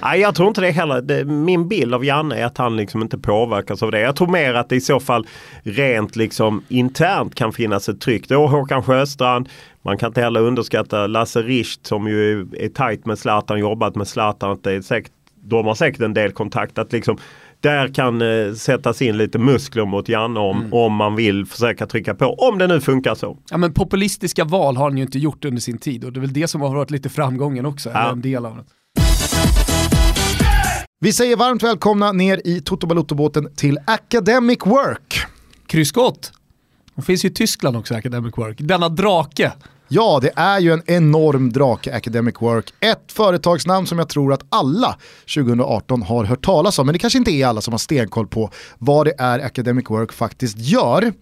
[0.05, 1.01] Nej, jag tror inte det heller.
[1.01, 3.99] Det, min bild av Janne är att han liksom inte påverkas av det.
[3.99, 5.27] Jag tror mer att det i så fall
[5.63, 8.27] rent liksom in, internt kan finnas ett tryck.
[8.27, 9.49] Då Håkan Sjöstrand,
[9.81, 13.95] man kan inte heller underskatta Lasse Richt som ju är, är tajt med Zlatan, jobbat
[13.95, 14.59] med Zlatan.
[14.63, 15.11] Det är säkert,
[15.43, 16.77] de har säkert en del kontakt.
[16.77, 17.17] Att liksom,
[17.59, 20.73] där kan eh, sättas in lite muskler mot Janne om, mm.
[20.73, 22.25] om man vill försöka trycka på.
[22.25, 23.37] Om det nu funkar så.
[23.51, 26.21] Ja men populistiska val har han ju inte gjort under sin tid och det är
[26.21, 27.89] väl det som har varit lite framgången också.
[27.93, 28.11] Ja.
[28.11, 28.63] en del av det.
[31.05, 35.25] Vi säger varmt välkomna ner i Toto Balotto-båten till Academic Work.
[35.67, 36.31] Krysskott.
[36.95, 38.57] Det finns ju i Tyskland också, Academic Work.
[38.59, 39.53] Denna drake
[39.95, 42.73] Ja, det är ju en enorm drake Academic Work.
[42.79, 44.97] Ett företagsnamn som jag tror att alla
[45.35, 48.49] 2018 har hört talas om, men det kanske inte är alla som har stenkoll på
[48.77, 51.13] vad det är Academic Work faktiskt gör.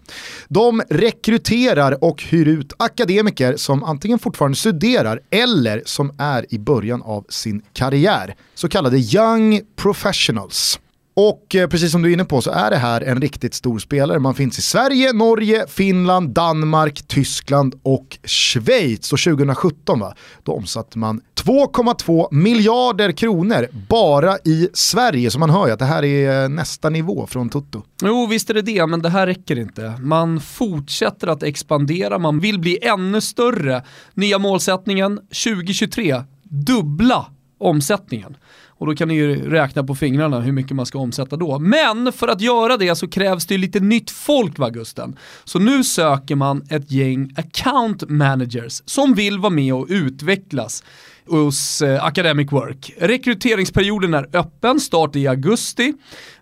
[0.48, 7.02] De rekryterar och hyr ut akademiker som antingen fortfarande studerar eller som är i början
[7.02, 8.34] av sin karriär.
[8.54, 10.78] Så kallade young professionals.
[11.16, 13.78] Och eh, precis som du är inne på så är det här en riktigt stor
[13.78, 14.18] spelare.
[14.18, 19.12] Man finns i Sverige, Norge, Finland, Danmark, Tyskland och Schweiz.
[19.12, 25.30] Och 2017 va, då omsatte man 2,2 miljarder kronor bara i Sverige.
[25.30, 27.82] Så man hör ju att det här är eh, nästa nivå från Toto.
[28.02, 29.94] Jo visst är det det, men det här räcker inte.
[30.00, 33.82] Man fortsätter att expandera, man vill bli ännu större.
[34.14, 37.26] Nya målsättningen 2023, dubbla
[37.58, 38.36] omsättningen.
[38.78, 41.58] Och då kan ni ju räkna på fingrarna hur mycket man ska omsätta då.
[41.58, 45.16] Men för att göra det så krävs det lite nytt folk va Gusten.
[45.44, 50.84] Så nu söker man ett gäng account managers som vill vara med och utvecklas
[51.26, 52.92] hos eh, Academic Work.
[52.98, 55.92] Rekryteringsperioden är öppen, start i augusti.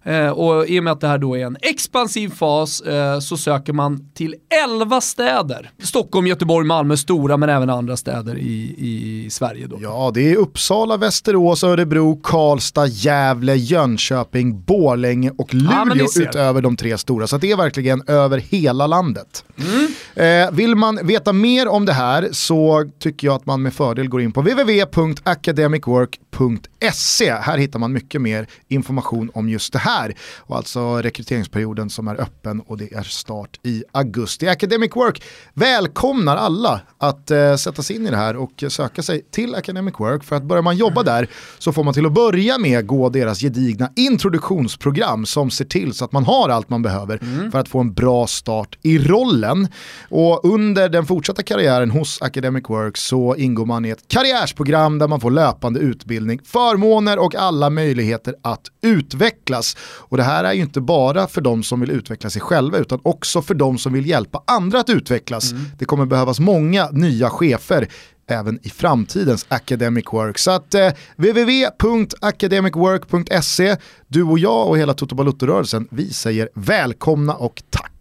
[0.04, 3.36] Eh, och i och med att det här då är en expansiv fas eh, så
[3.36, 4.34] söker man till
[4.64, 5.70] 11 städer.
[5.82, 9.66] Stockholm, Göteborg, Malmö, stora men även andra städer i, i Sverige.
[9.66, 9.78] Då.
[9.82, 16.76] Ja, det är Uppsala, Västerås, Örebro, Karlstad, Gävle, Jönköping, Borlänge och Luleå ja, utöver de
[16.76, 17.26] tre stora.
[17.26, 19.44] Så det är verkligen över hela landet.
[19.58, 19.88] Mm.
[20.14, 24.08] Eh, vill man veta mer om det här så tycker jag att man med fördel
[24.08, 27.32] går in på www.academicwork.se.
[27.32, 29.91] Här hittar man mycket mer information om just det här.
[30.38, 34.48] Och alltså rekryteringsperioden som är öppen och det är start i augusti.
[34.48, 35.22] Academic Work
[35.54, 39.94] välkomnar alla att eh, sätta sig in i det här och söka sig till Academic
[39.98, 40.24] Work.
[40.24, 41.28] För att börjar man jobba där
[41.58, 46.04] så får man till att börja med gå deras gedigna introduktionsprogram som ser till så
[46.04, 47.50] att man har allt man behöver mm.
[47.50, 49.68] för att få en bra start i rollen.
[50.08, 55.08] Och under den fortsatta karriären hos Academic Work så ingår man i ett karriärsprogram där
[55.08, 59.76] man får löpande utbildning, förmåner och alla möjligheter att utvecklas.
[59.84, 63.00] Och det här är ju inte bara för de som vill utveckla sig själva utan
[63.02, 65.52] också för de som vill hjälpa andra att utvecklas.
[65.52, 65.64] Mm.
[65.78, 67.88] Det kommer behövas många nya chefer
[68.26, 70.38] även i framtidens Academic Work.
[70.38, 73.76] Så att eh, www.academicwork.se,
[74.08, 77.91] du och jag och hela Toto Balutto-rörelsen, vi säger välkomna och tack.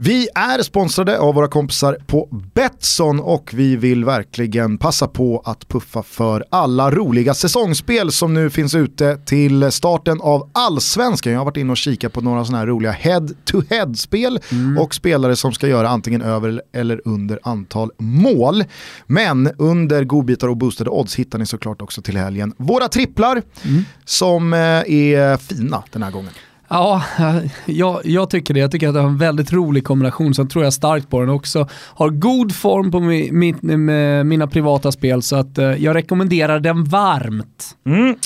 [0.00, 5.68] Vi är sponsrade av våra kompisar på Betsson och vi vill verkligen passa på att
[5.68, 11.32] puffa för alla roliga säsongsspel som nu finns ute till starten av allsvenskan.
[11.32, 14.78] Jag har varit inne och kikat på några sådana här roliga head-to-head-spel mm.
[14.78, 18.64] och spelare som ska göra antingen över eller under antal mål.
[19.06, 23.84] Men under godbitar och boostade odds hittar ni såklart också till helgen våra tripplar mm.
[24.04, 26.32] som eh, är fina den här gången.
[26.68, 27.02] Ja,
[27.66, 28.60] jag, jag, tycker det.
[28.60, 30.34] Jag tycker att det är en väldigt rolig kombination.
[30.34, 31.68] Sen tror jag starkt på den också.
[31.72, 36.60] Har god form på mi, mi, med mina privata spel så att uh, jag rekommenderar
[36.60, 37.76] den varmt.
[37.86, 38.16] Mm.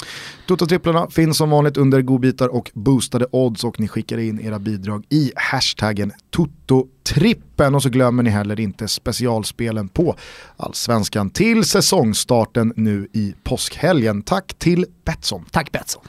[0.46, 5.04] Toto-tripplarna finns som vanligt under godbitar och boostade odds och ni skickar in era bidrag
[5.08, 10.16] i hashtaggen Toto-trippen och så glömmer ni heller inte specialspelen på
[10.56, 14.22] Allsvenskan till säsongstarten nu i påskhelgen.
[14.22, 15.44] Tack till Betsson.
[15.50, 16.02] Tack Betsson.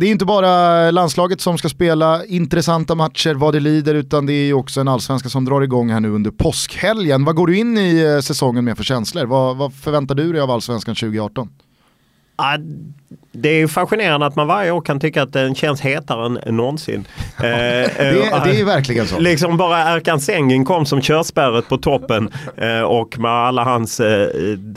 [0.00, 4.32] Det är inte bara landslaget som ska spela intressanta matcher vad det lider utan det
[4.32, 7.24] är också en allsvenska som drar igång här nu under påskhelgen.
[7.24, 9.24] Vad går du in i eh, säsongen med för känslor?
[9.26, 11.48] Vad, vad förväntar du dig av allsvenskan 2018?
[13.32, 17.04] Det är fascinerande att man varje år kan tycka att den känns hetare än, någonsin.
[17.38, 19.18] Eh, det, det, är verkligen så.
[19.18, 24.28] Liksom bara Erkan Sengin kom som körspärret på toppen eh, och med alla hans eh,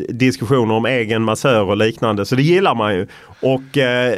[0.10, 2.26] diskussioner om egen massör och liknande.
[2.26, 3.08] Så det gillar man ju.
[3.40, 4.16] Och eh,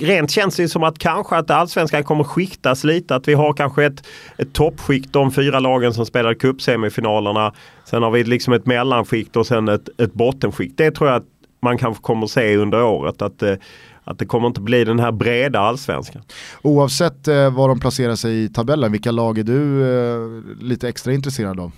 [0.00, 3.14] rent känns det som att kanske att allsvenskan kommer skiktas lite.
[3.14, 4.06] Att vi har kanske ett,
[4.38, 7.52] ett toppskikt, de fyra lagen som spelar cupsemifinalerna.
[7.84, 10.78] Sen har vi liksom ett mellanskikt och sen ett, ett bottenskikt.
[10.78, 11.26] Det tror jag att
[11.60, 13.22] man kanske kommer se under året.
[13.22, 13.54] Att, eh,
[14.04, 16.22] att det kommer inte bli den här breda allsvenskan.
[16.62, 21.12] Oavsett eh, var de placerar sig i tabellen, vilka lag är du eh, lite extra
[21.12, 21.72] intresserad av?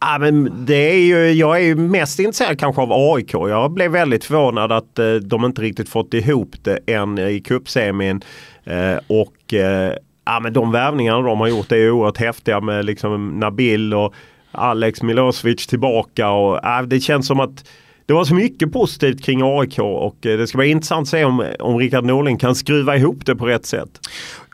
[0.00, 3.34] Ja, men det är ju, jag är ju mest intresserad kanske av AIK.
[3.34, 8.22] Jag blev väldigt förvånad att eh, de inte riktigt fått ihop det än i cupsemin.
[8.64, 9.92] Eh, och eh,
[10.24, 14.14] ja, men de värvningarna de har gjort är oerhört häftiga med liksom Nabil och
[14.52, 16.30] Alex Milosevic tillbaka.
[16.30, 17.64] Och, ja, det känns som att
[18.06, 21.24] det var så mycket positivt kring AIK och eh, det ska bli intressant att se
[21.24, 24.00] om, om Rickard Norling kan skruva ihop det på rätt sätt.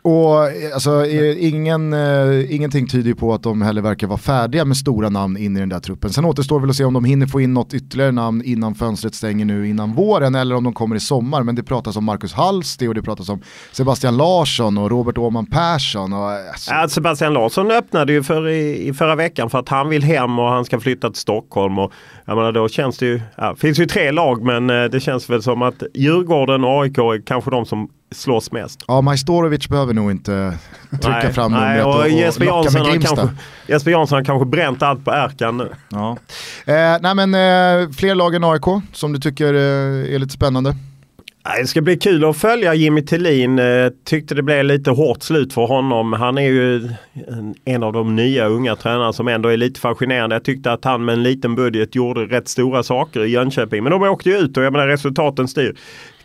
[0.01, 0.37] Och
[0.73, 1.05] alltså,
[1.39, 5.57] ingen, eh, ingenting tyder på att de heller verkar vara färdiga med stora namn in
[5.57, 6.09] i den där truppen.
[6.09, 9.15] Sen återstår väl att se om de hinner få in något ytterligare namn innan fönstret
[9.15, 11.43] stänger nu innan våren eller om de kommer i sommar.
[11.43, 13.41] Men det pratas om Marcus Hallsti och det pratas om
[13.71, 16.13] Sebastian Larsson och Robert Åman Persson.
[16.13, 16.71] Och, alltså.
[16.71, 20.39] ja, Sebastian Larsson öppnade ju för i, i, förra veckan för att han vill hem
[20.39, 21.79] och han ska flytta till Stockholm.
[21.79, 21.91] Och,
[22.29, 25.29] jag menar, då känns det ju, ja, finns ju tre lag men eh, det känns
[25.29, 28.83] väl som att Djurgården och AIK är kanske de som slås mest.
[28.87, 30.57] Ja, Majstorovic behöver nog inte
[30.91, 33.29] trycka nej, fram numret och, och, och Jesper Jansson, har kanske,
[33.67, 35.69] Jesper Jansson har kanske bränt allt på ärkan nu.
[35.89, 36.17] Ja.
[36.65, 40.75] Eh, nej men eh, fler lag än AIK som du tycker eh, är lite spännande?
[41.43, 43.59] Det ska bli kul att följa Jimmy Tillin.
[43.59, 46.13] Eh, tyckte det blev lite hårt slut för honom.
[46.13, 46.89] Han är ju
[47.65, 50.35] en av de nya unga tränarna som ändå är lite fascinerande.
[50.35, 53.83] Jag tyckte att han med en liten budget gjorde rätt stora saker i Jönköping.
[53.83, 55.75] Men de åkte ju ut och jag menar resultaten styr.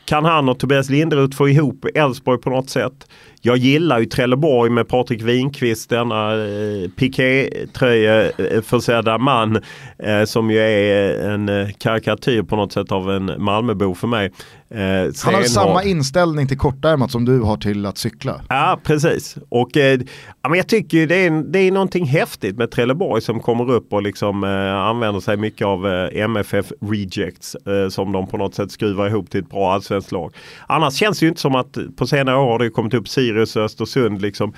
[0.04, 3.06] Kan han och Tobias Linderoth få ihop Elfsborg på något sätt?
[3.47, 9.57] Jag gillar ju Trelleborg med Patrik Winqvist, denna eh, piké-tröjeförsedda man
[9.99, 14.32] eh, som ju är en eh, karikatyr på något sätt av en Malmöbo för mig.
[14.70, 14.80] Eh,
[15.24, 18.40] han har samma inställning till kortärmat som du har till att cykla.
[18.49, 19.36] Ja, precis.
[19.49, 20.01] Och eh,
[20.42, 23.92] ja, men jag tycker det är, det är någonting häftigt med Trelleborg som kommer upp
[23.92, 28.55] och liksom eh, använder sig mycket av eh, MFF rejects eh, som de på något
[28.55, 30.34] sätt skruvar ihop till ett bra allsvenskt lag.
[30.66, 33.34] Annars känns det ju inte som att på senare år har det kommit upp Sirius
[33.41, 34.55] och Östersund liksom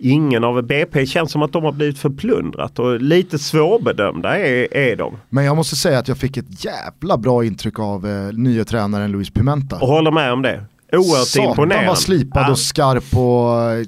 [0.00, 4.96] ingen av BP känns som att de har blivit förplundrat och lite svårbedömda är, är
[4.96, 5.16] de.
[5.28, 9.12] Men jag måste säga att jag fick ett jävla bra intryck av eh, nya tränaren
[9.12, 9.76] Luis Pimenta.
[9.76, 10.64] Och håller med om det.
[10.92, 11.76] Oerhört Satan imponerande.
[11.76, 12.50] Han var slipad ja.
[12.50, 13.86] och skarp och eh,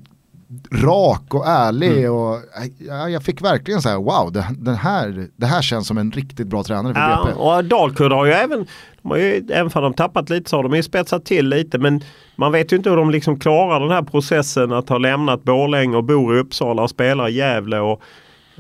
[0.71, 1.99] rak och ärlig.
[1.99, 2.13] Mm.
[2.13, 2.39] Och,
[2.79, 6.13] ja, jag fick verkligen så här, wow, det, det, här, det här känns som en
[6.13, 7.39] riktigt bra tränare för ja, BP.
[7.39, 8.67] Och Dalkurd har ju även,
[9.03, 11.79] de har ju, även om de tappat lite så har de ju spetsat till lite.
[11.79, 12.01] Men
[12.37, 15.97] man vet ju inte hur de liksom klarar den här processen att ha lämnat Borlänge
[15.97, 17.79] och bor i Uppsala och spelar i Gävle.
[17.79, 18.03] Och,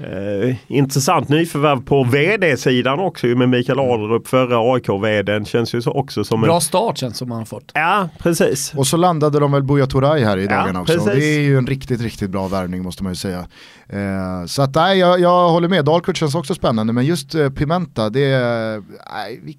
[0.03, 5.45] eh, intressant nyförvärv på vd-sidan också med Mikael Adlerup, förra AIK-vdn.
[5.45, 6.61] Känns ju så också som Bra en...
[6.61, 7.71] start känns som han har fått.
[7.75, 8.75] Ja, precis.
[8.75, 11.11] Och så landade de väl Buya Turay här i dagarna ja, också.
[11.11, 13.47] Det är ju en riktigt, riktigt bra värvning måste man ju säga.
[13.89, 17.51] Eh, så att nej, jag, jag håller med, Dalkurd känns också spännande men just eh,
[17.51, 18.83] Pimenta, det är
[19.15, 19.59] nej,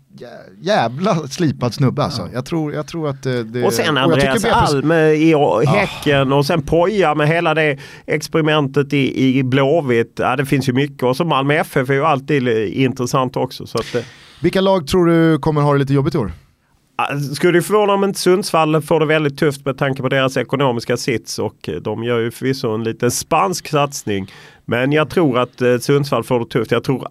[0.62, 2.22] jävla slipad snubbe alltså.
[2.22, 2.30] Ja.
[2.34, 3.44] Jag, tror, jag tror att det...
[3.44, 5.36] det och sen Andreas Alm i
[5.68, 6.38] Häcken oh.
[6.38, 10.20] och sen Poja med hela det experimentet i, i Blåvitt.
[10.34, 13.68] Ja, det finns ju mycket och så Malmö FF är ju alltid intressant också.
[13.68, 14.06] Så att,
[14.42, 16.32] Vilka lag tror du kommer ha det lite jobbigt i år?
[17.36, 21.40] Skulle förvåna om inte Sundsvall får det väldigt tufft med tanke på deras ekonomiska sits
[21.40, 24.32] och de gör ju förvisso en liten spansk satsning.
[24.66, 26.72] Men jag tror att eh, Sundsvall får det tufft.
[26.72, 27.08] Jag tror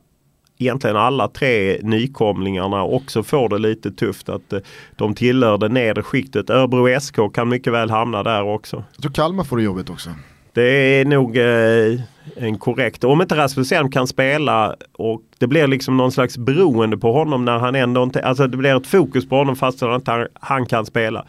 [0.58, 4.28] egentligen alla tre nykomlingarna också får det lite tufft.
[4.28, 4.60] Att eh,
[4.96, 6.50] de tillhör det nedre skiktet.
[6.50, 8.84] Örebro SK kan mycket väl hamna där också.
[8.94, 10.10] Jag tror Kalmar får det jobbigt också.
[10.54, 12.00] Det är nog eh,
[12.36, 13.04] en korrekt.
[13.04, 17.44] Om inte Rasmus Elm kan spela och det blir liksom någon slags beroende på honom
[17.44, 20.66] när han ändå inte, alltså det blir ett fokus på honom fast han inte han
[20.66, 21.26] kan spela.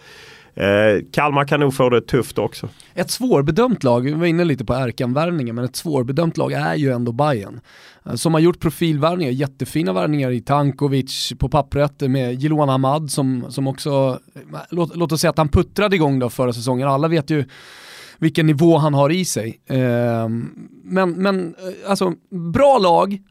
[0.56, 2.70] Eh, Kalmar kan nog få det tufft också.
[2.94, 6.92] Ett svårbedömt lag, vi var inne lite på Erkan-värvningen, men ett svårbedömt lag är ju
[6.92, 7.60] ändå Bayern.
[8.06, 13.46] Eh, som har gjort profilvärvningar, jättefina värvningar i Tankovic på pappret med Jiloan Ahmad som,
[13.50, 16.88] som också, eh, låt, låt oss säga att han puttrade igång då förra säsongen.
[16.88, 17.46] Alla vet ju
[18.24, 19.60] vilken nivå han har i sig.
[19.66, 20.30] Eh,
[20.84, 23.22] men, men eh, alltså, bra lag,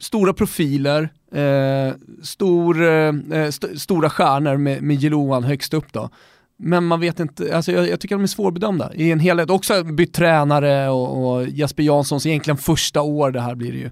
[0.00, 6.10] stora profiler, eh, stor, eh, st stora stjärnor med, med Jiloan högst upp då.
[6.56, 9.50] Men man vet inte, alltså jag, jag, tycker de är svårbedömda i en helhet.
[9.50, 13.90] Också bytt tränare och, och Jesper Janssons egentligen första år det här blir det ju.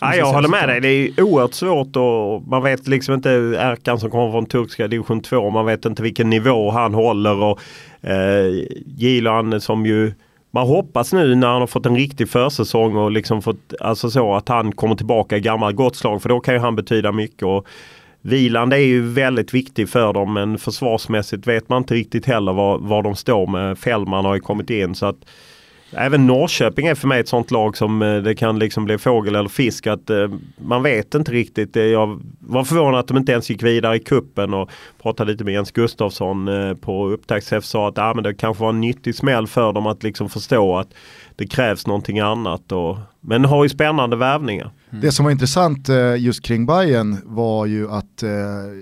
[0.00, 0.80] Ja, jag håller med dig.
[0.80, 5.20] Det är oerhört svårt och man vet liksom inte Erkan som kommer från turkiska division
[5.20, 5.50] 2.
[5.50, 7.60] Man vet inte vilken nivå han håller och
[8.06, 10.12] eh, Gilan som ju
[10.50, 14.34] man hoppas nu när han har fått en riktig försäsong och liksom fått, alltså så
[14.34, 17.42] att han kommer tillbaka i gammalt gott slag för då kan ju han betyda mycket.
[17.42, 17.66] Och
[18.20, 22.78] Vilan är ju väldigt viktig för dem men försvarsmässigt vet man inte riktigt heller var,
[22.78, 23.78] var de står med.
[23.78, 25.24] Fällman har ju kommit in så att
[25.90, 29.34] Även Norrköping är för mig ett sånt lag som eh, det kan liksom bli fågel
[29.34, 29.86] eller fisk.
[29.86, 31.76] Att eh, man vet inte riktigt.
[31.76, 34.70] Eh, jag var förvånad att de inte ens gick vidare i kuppen och
[35.02, 36.48] pratade lite med Jens Gustafsson
[36.80, 37.64] på upptaktsträff.
[37.64, 40.76] Sa att ah, men det kanske var en nyttig smäll för dem att liksom förstå
[40.76, 40.88] att
[41.36, 42.72] det krävs någonting annat.
[42.72, 44.70] Och, men har ju spännande värvningar.
[44.90, 45.00] Mm.
[45.00, 48.30] Det som var intressant eh, just kring Bayern var ju att eh,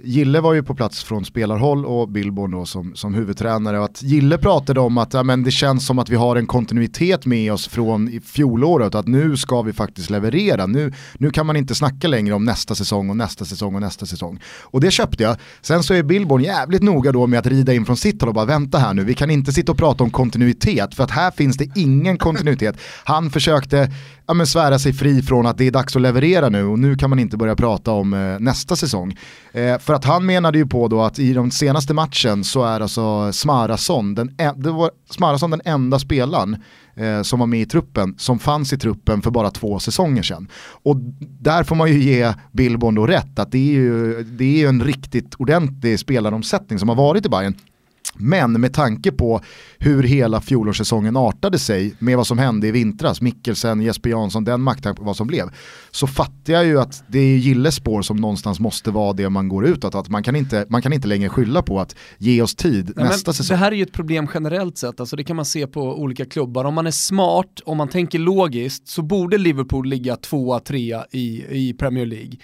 [0.03, 4.03] Gille var ju på plats från spelarhåll och Billborn då som, som huvudtränare och att
[4.03, 7.53] Gille pratade om att ja, men det känns som att vi har en kontinuitet med
[7.53, 10.67] oss från fjolåret och att nu ska vi faktiskt leverera.
[10.67, 14.07] Nu, nu kan man inte snacka längre om nästa säsong och nästa säsong och nästa
[14.07, 14.41] säsong.
[14.63, 15.37] Och det köpte jag.
[15.63, 18.35] Sen så är Billborn jävligt noga då med att rida in från sitt håll och
[18.35, 21.31] bara vänta här nu, vi kan inte sitta och prata om kontinuitet för att här
[21.31, 22.77] finns det ingen kontinuitet.
[23.05, 23.91] Han försökte
[24.27, 26.97] ja, men svära sig fri från att det är dags att leverera nu och nu
[26.97, 29.17] kan man inte börja prata om eh, nästa säsong.
[29.53, 32.81] Eh, för att han menade ju på då att i de senaste matchen så är
[32.81, 36.57] alltså Smarason den, det var Smarason den enda spelaren
[36.97, 40.49] eh, som var med i truppen, som fanns i truppen för bara två säsonger sedan.
[40.83, 44.59] Och där får man ju ge Billborn då rätt, att det är ju, det är
[44.59, 47.55] ju en riktigt ordentlig spelaromsättning som har varit i Bayern.
[48.15, 49.41] Men med tanke på
[49.79, 54.61] hur hela fjolårssäsongen artade sig med vad som hände i vintras, Mikkelsen, Jesper Jansson, den
[54.61, 55.51] makten vad som blev,
[55.91, 59.49] så fattar jag ju att det är Gilles spår som någonstans måste vara det man
[59.49, 59.95] går utåt.
[59.95, 63.05] Att man, kan inte, man kan inte längre skylla på att ge oss tid Nej,
[63.05, 63.55] nästa säsong.
[63.55, 66.25] Det här är ju ett problem generellt sett, alltså det kan man se på olika
[66.25, 66.65] klubbar.
[66.65, 71.45] Om man är smart, om man tänker logiskt, så borde Liverpool ligga tvåa, trea i,
[71.51, 72.37] i Premier League.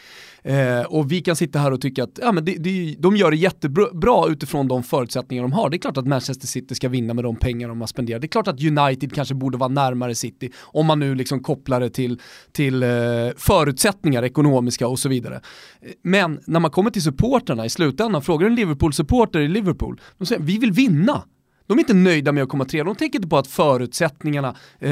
[0.43, 3.31] Eh, och vi kan sitta här och tycka att ja, men det, det, de gör
[3.31, 5.71] det jättebra utifrån de förutsättningar de har.
[5.71, 8.21] Det är klart att Manchester City ska vinna med de pengar de har spenderat.
[8.21, 11.81] Det är klart att United kanske borde vara närmare City om man nu liksom kopplar
[11.81, 12.21] det till,
[12.53, 12.89] till eh,
[13.37, 15.41] förutsättningar ekonomiska och så vidare.
[16.03, 20.43] Men när man kommer till supporterna i slutändan, frågar en Liverpool-supporter i Liverpool, de säger
[20.43, 21.23] vi vill vinna.
[21.71, 24.49] De är inte nöjda med att komma tre, de tänker inte på att förutsättningarna,
[24.79, 24.91] eh,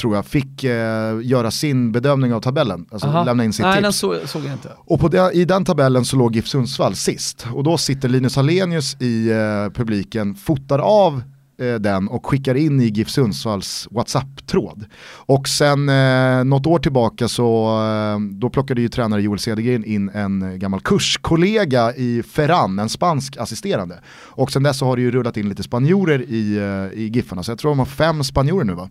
[0.00, 2.86] tror jag, fick eh, göra sin bedömning av tabellen.
[2.92, 3.24] Alltså Aha.
[3.24, 3.82] lämna in sitt Nej, tips.
[3.82, 4.70] Den så, såg jag inte.
[4.76, 7.46] Och på det, i den tabellen så låg GIF Sundsvall sist.
[7.52, 11.22] Och då sitter Linus Hallenius i eh, publiken, fotar av
[11.58, 14.84] eh, den och skickar in i GIF Sundsvalls WhatsApp-tråd.
[15.26, 20.08] Och sen eh, något år tillbaka så eh, då plockade ju tränare Joel Cedergren in
[20.08, 24.00] en eh, gammal kurskollega i Ferran, en spansk assisterande.
[24.26, 27.42] Och sen dess så har det ju rullat in lite spanjorer i, eh, i GIFarna,
[27.42, 28.90] så jag tror de har fem spanjorer nu va?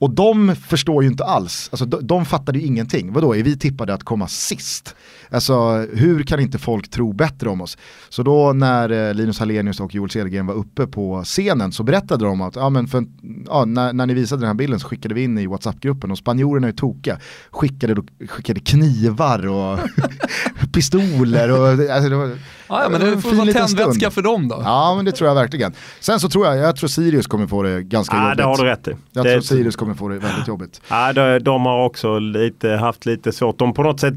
[0.00, 3.12] Och de förstår ju inte alls, alltså de, de fattade ju ingenting.
[3.12, 4.94] Vadå, är vi tippade att komma sist?
[5.30, 7.78] Alltså hur kan inte folk tro bättre om oss?
[8.08, 12.24] Så då när eh, Linus Hallenius och Joel Cedergren var uppe på scenen så berättade
[12.24, 13.04] de att ja, men för,
[13.46, 16.18] ja, när, när ni visade den här bilden så skickade vi in i WhatsApp-gruppen och
[16.18, 17.18] spanjorerna är tokiga.
[17.50, 19.78] Skickade, skickade knivar och
[20.72, 21.50] pistoler.
[21.50, 22.26] Och, alltså, det var,
[22.68, 24.62] ja, ja, men det får vara tändvätska för dem då.
[24.64, 25.72] Ja men det tror jag verkligen.
[26.00, 28.36] Sen så tror jag, jag tror Sirius kommer få det ganska ja, jobbigt.
[28.36, 28.96] det har du rätt i.
[29.12, 30.80] Jag det tror Sirius kommer få det väldigt jobbigt.
[30.88, 33.58] Ja, de, de har också lite, haft lite svårt.
[33.58, 34.14] De på något sätt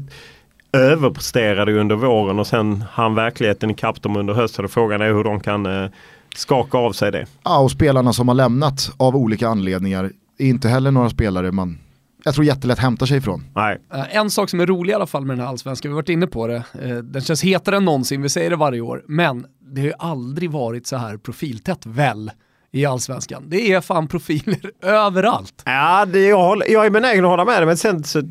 [0.72, 4.64] överpresterade under våren och sen han verkligheten ikapp dem under hösten.
[4.64, 5.90] Och frågan är hur de kan eh,
[6.36, 7.26] skaka av sig det.
[7.42, 11.78] Ja, och spelarna som har lämnat av olika anledningar är inte heller några spelare man
[12.24, 13.44] jag tror jättelätt hämtar sig ifrån.
[13.54, 13.78] Nej.
[13.94, 15.96] Uh, en sak som är rolig i alla fall med den här allsvenskan, vi har
[15.96, 19.04] varit inne på det, uh, den känns hetare än någonsin, vi säger det varje år,
[19.06, 22.30] men det har ju aldrig varit så här profiltätt väl
[22.72, 23.44] i allsvenskan.
[23.46, 25.62] Det är fan profiler överallt.
[25.64, 28.22] Ja, det, jag, håller, jag är benägen att hålla med dig, men sen så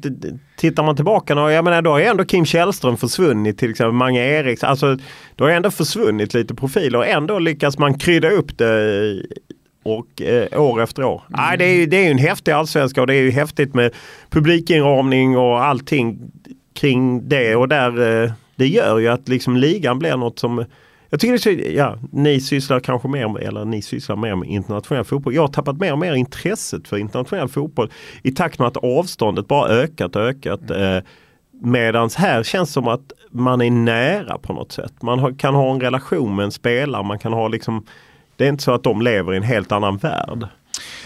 [0.57, 4.19] tittar man tillbaka och jag menar då har ändå Kim Källström försvunnit till exempel, Mange
[4.19, 4.69] Eriksson.
[4.69, 4.97] Alltså,
[5.35, 9.23] då har ändå försvunnit lite profiler och ändå lyckas man krydda upp det
[9.83, 11.23] och eh, år efter år.
[11.27, 11.39] Mm.
[11.41, 13.91] Nej, det är ju det är en häftig allsvenska och det är ju häftigt med
[14.29, 16.31] publikinramning och allting
[16.73, 20.65] kring det och där eh, det gör ju att liksom ligan blir något som
[21.11, 24.49] jag tycker det är, ja, ni sysslar kanske mer med, eller ni sysslar mer med
[24.49, 25.35] internationell fotboll.
[25.35, 27.91] Jag har tappat mer och mer intresset för internationell fotboll
[28.23, 30.71] i takt med att avståndet bara ökat och ökat.
[30.71, 30.97] Eh,
[31.63, 34.93] Medans här känns som att man är nära på något sätt.
[35.01, 37.03] Man har, kan ha en relation med en spelare.
[37.03, 37.85] Man kan ha liksom,
[38.35, 40.47] det är inte så att de lever i en helt annan värld.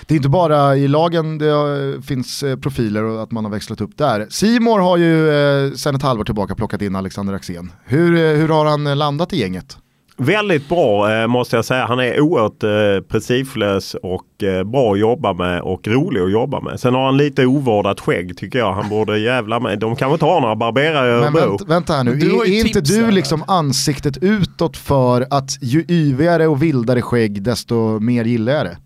[0.05, 3.81] Det är inte bara i lagen det finns eh, profiler och att man har växlat
[3.81, 4.27] upp där.
[4.29, 7.71] Simor har ju eh, sedan ett halvår tillbaka plockat in Alexander Axén.
[7.85, 9.77] Hur, eh, hur har han landat i gänget?
[10.17, 11.85] Väldigt bra måste jag säga.
[11.85, 16.61] Han är oerhört eh, prestigelös och eh, bra att jobba med och rolig att jobba
[16.61, 16.79] med.
[16.79, 18.73] Sen har han lite ovårdat skägg tycker jag.
[18.73, 19.79] Han borde jävla med.
[19.79, 21.49] De kan väl inte ha några barberare i Örebro.
[21.49, 26.47] Vänta, vänta här nu, är, är inte du liksom ansiktet utåt för att ju yvigare
[26.47, 28.77] och vildare skägg desto mer gillar jag det?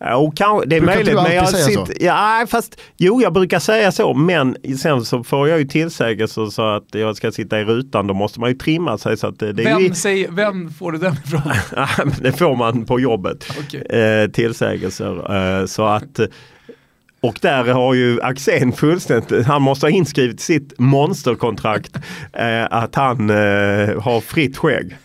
[0.00, 1.06] Och kan, det är brukar möjligt.
[1.06, 1.92] du men jag säga sitter, så?
[2.00, 4.14] Ja, fast, jo, jag brukar säga så.
[4.14, 8.06] Men sen så får jag ju tillsägelse så att jag ska sitta i rutan.
[8.06, 9.16] Då måste man ju trimma sig.
[9.16, 11.42] Så att det, det vem, är ju, säger, vem får du den ifrån?
[12.22, 13.46] det får man på jobbet.
[13.66, 14.00] Okay.
[14.00, 15.60] Eh, tillsägelser.
[15.60, 16.20] Eh, så att
[17.20, 21.96] och där har ju Axén fullständigt, han måste ha inskrivet sitt monsterkontrakt
[22.32, 23.36] eh, att han eh,
[24.00, 24.96] har fritt skägg.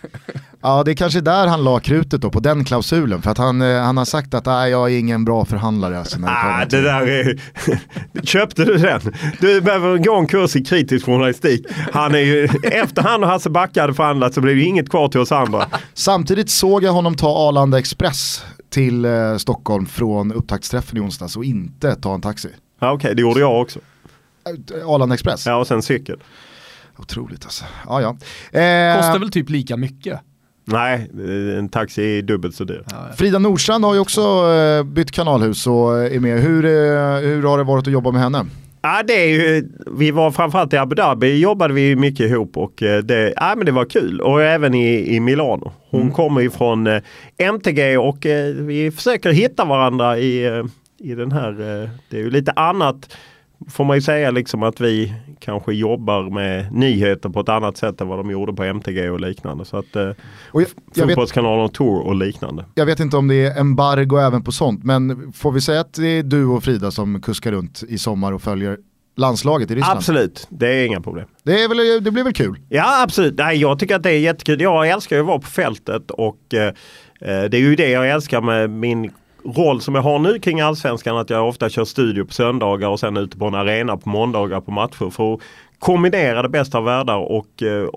[0.65, 3.21] Ja, det är kanske där han la krutet då, på den klausulen.
[3.21, 5.99] För att han, eh, han har sagt att jag är ingen bra förhandlare.
[5.99, 7.41] Alltså, när det Ah, det där är...
[8.25, 9.01] Köpte du den?
[9.39, 11.65] Du behöver gå en kurs i kritisk journalistik.
[11.91, 12.49] Han är ju...
[12.63, 15.67] Efter han och Hasse Backe hade förhandlat så blev det inget kvar till oss andra.
[15.93, 21.45] Samtidigt såg jag honom ta Arlanda Express till eh, Stockholm från upptaktsträffen i onsdags och
[21.45, 22.49] inte ta en taxi.
[22.79, 23.79] Ja, Okej, det gjorde jag också.
[24.79, 25.45] Eh, Arlanda Express?
[25.45, 26.19] Ja, och sen cykel.
[26.97, 27.65] Otroligt alltså.
[27.87, 28.09] Ja, ja.
[28.59, 30.19] Eh, Kostar väl typ lika mycket?
[30.65, 31.09] Nej,
[31.57, 32.83] en taxi är dubbelt så dyr.
[33.17, 36.39] Frida Nordstrand har ju också eh, bytt kanalhus och är med.
[36.39, 36.71] Hur, eh,
[37.21, 38.45] hur har det varit att jobba med henne?
[38.81, 42.83] Ja, det är ju, vi var framförallt i Abu Dhabi jobbade vi mycket ihop och
[42.83, 44.21] eh, det, ja, men det var kul.
[44.21, 45.71] Och även i, i Milano.
[45.89, 47.01] Hon kommer ju från
[47.37, 50.63] MTG och vi försöker hitta varandra i,
[50.99, 51.51] i den här,
[52.09, 53.09] det är ju lite annat
[53.69, 58.01] får man ju säga liksom att vi kanske jobbar med nyheter på ett annat sätt
[58.01, 59.65] än vad de gjorde på MTG och liknande.
[59.65, 60.09] Så att eh,
[60.51, 62.65] Och jag, jag, Fotbollskanalen Tour och liknande.
[62.75, 65.93] jag vet inte om det är embargo även på sånt, men får vi säga att
[65.93, 68.77] det är du och Frida som kuskar runt i sommar och följer
[69.15, 69.97] landslaget i Ryssland?
[69.97, 71.27] Absolut, det är inga problem.
[71.43, 72.59] Det, är väl, det blir väl kul?
[72.69, 74.61] Ja absolut, Nej, jag tycker att det är jättekul.
[74.61, 76.73] Jag älskar ju att vara på fältet och eh, eh,
[77.21, 79.11] det är ju det jag älskar med min
[79.45, 81.17] roll som jag har nu kring allsvenskan.
[81.17, 84.61] Att jag ofta kör studio på söndagar och sen ute på en arena på måndagar
[84.61, 85.09] på matcher.
[85.09, 85.39] För att
[85.79, 87.87] kombinera det bästa av världar och eh,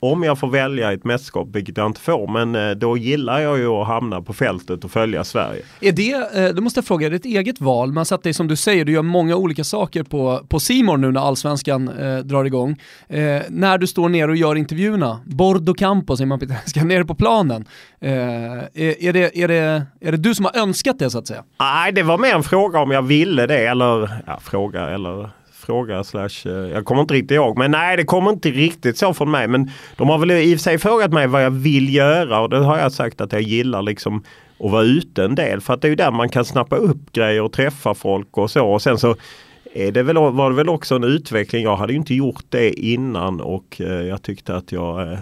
[0.00, 3.58] om jag får välja ett mästerskap, vilket jag inte får, men eh, då gillar jag
[3.58, 5.62] ju att hamna på fältet och följa Sverige.
[5.80, 7.92] Är det, eh, då måste jag fråga, är det ett eget val?
[7.92, 11.12] Man satt dig som du säger, du gör många olika saker på, på Simon nu
[11.12, 12.70] när allsvenskan eh, drar igång.
[13.08, 17.04] Eh, när du står ner och gör intervjuerna, Bordo Campo säger man på italienska, nere
[17.04, 17.64] på planen.
[18.00, 21.26] Eh, är, är, det, är, det, är det du som har önskat det så att
[21.26, 21.44] säga?
[21.60, 25.30] Nej, det var mer en fråga om jag ville det eller ja, fråga eller
[25.66, 27.58] fråga slash, eh, jag kommer inte riktigt ihåg.
[27.58, 29.48] Men nej, det kommer inte riktigt så från mig.
[29.48, 32.50] Men de har väl i och för sig frågat mig vad jag vill göra och
[32.50, 34.24] det har jag sagt att jag gillar liksom
[34.60, 35.60] att vara ute en del.
[35.60, 38.50] För att det är ju där man kan snappa upp grejer och träffa folk och
[38.50, 38.66] så.
[38.66, 39.16] Och sen så
[39.74, 41.62] är det väl, var det väl också en utveckling.
[41.62, 45.18] Jag hade ju inte gjort det innan och eh, jag tyckte att jag eh,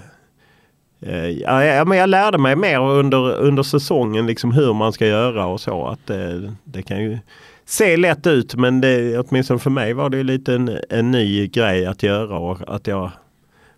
[1.29, 5.47] Ja, ja, men jag lärde mig mer under, under säsongen liksom hur man ska göra
[5.47, 5.87] och så.
[5.87, 7.19] Att det, det kan ju
[7.67, 11.87] se lätt ut men det, åtminstone för mig var det lite en, en ny grej
[11.87, 12.39] att göra.
[12.39, 13.11] Och att jag,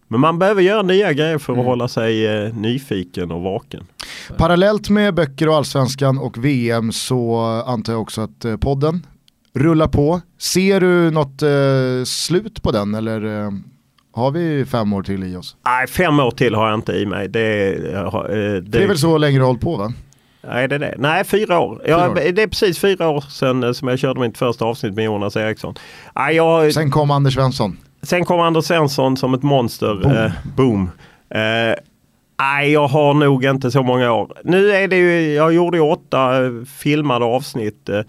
[0.09, 1.67] men man behöver göra nya grejer för att Mm.
[1.67, 3.87] hålla sig eh, nyfiken och vaken.
[4.37, 9.07] Parallellt med böcker och allsvenskan och VM så antar jag också att eh, podden
[9.55, 10.21] rullar på.
[10.39, 13.51] Ser du något eh, slut på den eller eh,
[14.13, 15.57] har vi fem år till i oss?
[15.65, 17.29] Nej, fem år till har jag inte i mig.
[17.29, 17.79] Det,
[18.13, 19.93] har, eh, det, Det är väl så länge du har hållit på va?
[20.49, 20.95] Nej, det är det.
[20.99, 21.83] Nej, fyra år.
[21.87, 22.33] Jag, Fyra år.
[22.33, 25.37] Det är precis fyra år sedan eh, som jag körde mitt första avsnitt med Jonas
[25.37, 25.75] Eriksson.
[26.15, 27.77] Nej, jag, Sen kom Anders Svensson.
[28.03, 29.95] Sen kom Anders Svensson som ett monster.
[29.95, 30.13] Boom.
[30.17, 30.91] Eh, boom.
[31.31, 31.77] Eh,
[32.39, 34.33] Nej, jag har nog inte så många år.
[34.45, 38.01] Nu är det ju, jag gjorde ju åtta eh, filmade avsnitt eh,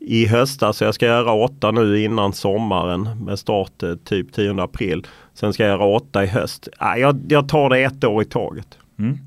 [0.00, 0.76] i höstas.
[0.76, 5.06] Så jag ska göra åtta nu innan sommaren med start eh, typ 10 april.
[5.34, 6.68] Sen ska jag göra åtta i höst.
[6.80, 8.78] Nej, jag, jag tar det ett år i taget.
[8.98, 9.20] Känns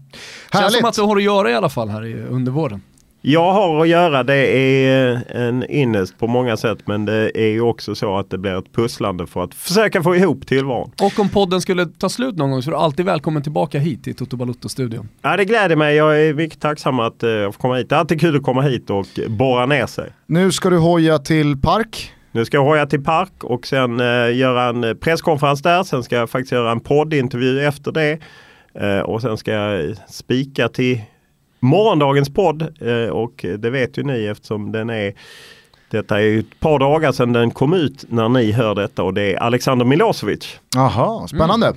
[0.51, 0.77] Härligt!
[0.77, 2.81] som att du har att göra i alla fall här i, under våren.
[3.23, 7.61] Jag har att göra, det är en innest på många sätt men det är ju
[7.61, 10.91] också så att det blir ett pusslande för att försöka få ihop tillvaron.
[11.01, 14.03] Och om podden skulle ta slut någon gång så är du alltid välkommen tillbaka hit
[14.03, 15.09] till Toto Balutto-studion.
[15.21, 15.95] Ja, det gläder mig.
[15.95, 17.89] Jag är mycket tacksam att eh, jag får komma hit.
[17.89, 20.09] Det är alltid kul att komma hit och borra ner sig.
[20.25, 22.13] Nu ska du hoja till Park.
[22.31, 25.83] Nu ska jag hoja till Park och sen eh, göra en presskonferens där.
[25.83, 28.19] Sen ska jag faktiskt göra en poddintervju efter det.
[28.73, 31.01] Eh, och sen ska jag spika till
[31.59, 32.61] morgondagens podd.
[32.61, 35.13] Eh, och det vet ju ni eftersom den är
[35.91, 39.33] Detta är ett par dagar sedan den kom ut när ni hör detta och det
[39.33, 40.59] är Alexander Milosevic.
[40.75, 41.73] Jaha, spännande.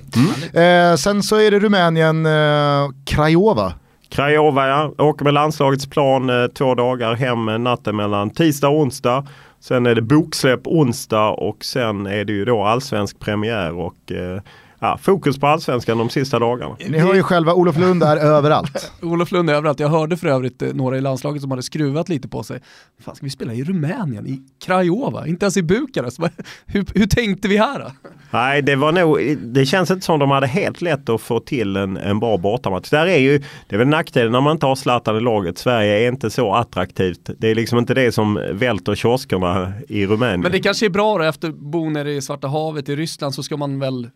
[0.53, 0.91] Mm.
[0.91, 3.73] Eh, sen så är det Rumänien, eh, Krajova.
[4.09, 9.27] Krajova ja, åker med landslagets plan eh, två dagar hem natten mellan tisdag och onsdag.
[9.59, 14.41] Sen är det boksläpp onsdag och sen är det ju då allsvensk premiär och eh,
[14.79, 16.75] ja, fokus på allsvenskan de sista dagarna.
[16.89, 18.91] Ni hör ju själva, Olof Lund är överallt.
[19.01, 19.79] Olof Lund är överallt.
[19.79, 22.59] Jag hörde för övrigt eh, några i landslaget som hade skruvat lite på sig.
[23.01, 26.19] Fan, ska vi spela i Rumänien, i Krajova, inte ens i Bukarest?
[26.65, 27.91] Hur, hur tänkte vi här då?
[28.31, 31.75] Nej, det var nog, det känns inte som de hade helt lätt att få till
[31.75, 32.89] en, en bra bortamatch.
[32.89, 33.37] Där är ju,
[33.67, 35.57] det är väl nackdelen när man inte har Zlatan i laget.
[35.57, 37.29] Sverige är inte så attraktivt.
[37.37, 40.41] Det är liksom inte det som välter kioskerna i Rumänien.
[40.41, 43.43] Men det kanske är bra då, efter bo nere i Svarta havet i Ryssland så
[43.43, 44.09] ska man väl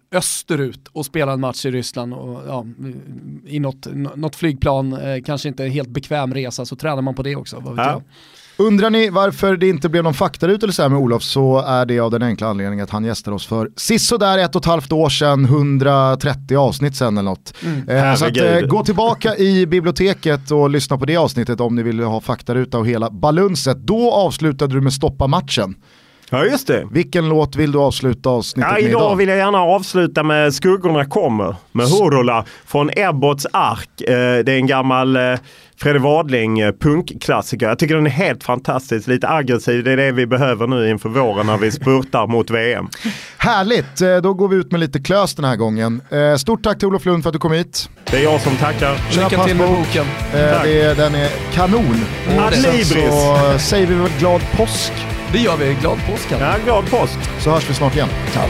[0.50, 2.66] österut och spela en match i Ryssland och ja,
[3.46, 7.24] i något, något flygplan, eh, kanske inte en helt bekväm resa, så tränar man på
[7.24, 7.60] det också.
[7.60, 7.92] Vad vet ja.
[7.92, 8.04] jag.
[8.68, 12.24] Undrar ni varför det inte blev någon faktaruta med Olof så är det av den
[12.24, 16.58] enkla anledningen att han gästade oss för sisådär ett och ett halvt år sedan, 130
[16.58, 17.54] avsnitt sen eller något.
[17.64, 17.90] Mm.
[17.90, 21.84] Eh, så att, eh, gå tillbaka i biblioteket och lyssna på det avsnittet om ni
[21.84, 23.78] vill ha faktaruta och hela balunset.
[23.78, 25.76] Då avslutade du med stoppa matchen.
[26.32, 26.88] Ja just det.
[26.92, 29.02] Vilken låt vill du avsluta avsnittet ja, med idag?
[29.02, 34.02] Idag vill jag gärna avsluta med Skuggorna kommer med Hurula från Ebbots ark.
[34.02, 35.22] Eh, det är en gammal eh,
[35.78, 37.68] Fredrik Wadling eh, punkklassiker.
[37.68, 39.84] Jag tycker den är helt fantastisk, lite aggressiv.
[39.84, 42.90] Det är det vi behöver nu inför våren när vi spurtar mot VM.
[43.38, 46.02] Härligt, då går vi ut med lite klös den här gången.
[46.38, 47.90] Stort tack till Olof Lund för att du kom hit.
[48.12, 48.98] Det är jag som tackar.
[49.12, 50.06] Lycka till med boken.
[50.32, 52.06] Det, den är kanon.
[52.28, 55.09] Och sen så säger vi väl glad påsk.
[55.32, 55.74] Det gör vi.
[55.74, 56.32] Glad påsk.
[56.32, 57.20] Ja, glad påsk.
[57.40, 58.10] Så hörs vi snart igen.
[58.32, 58.50] Ciao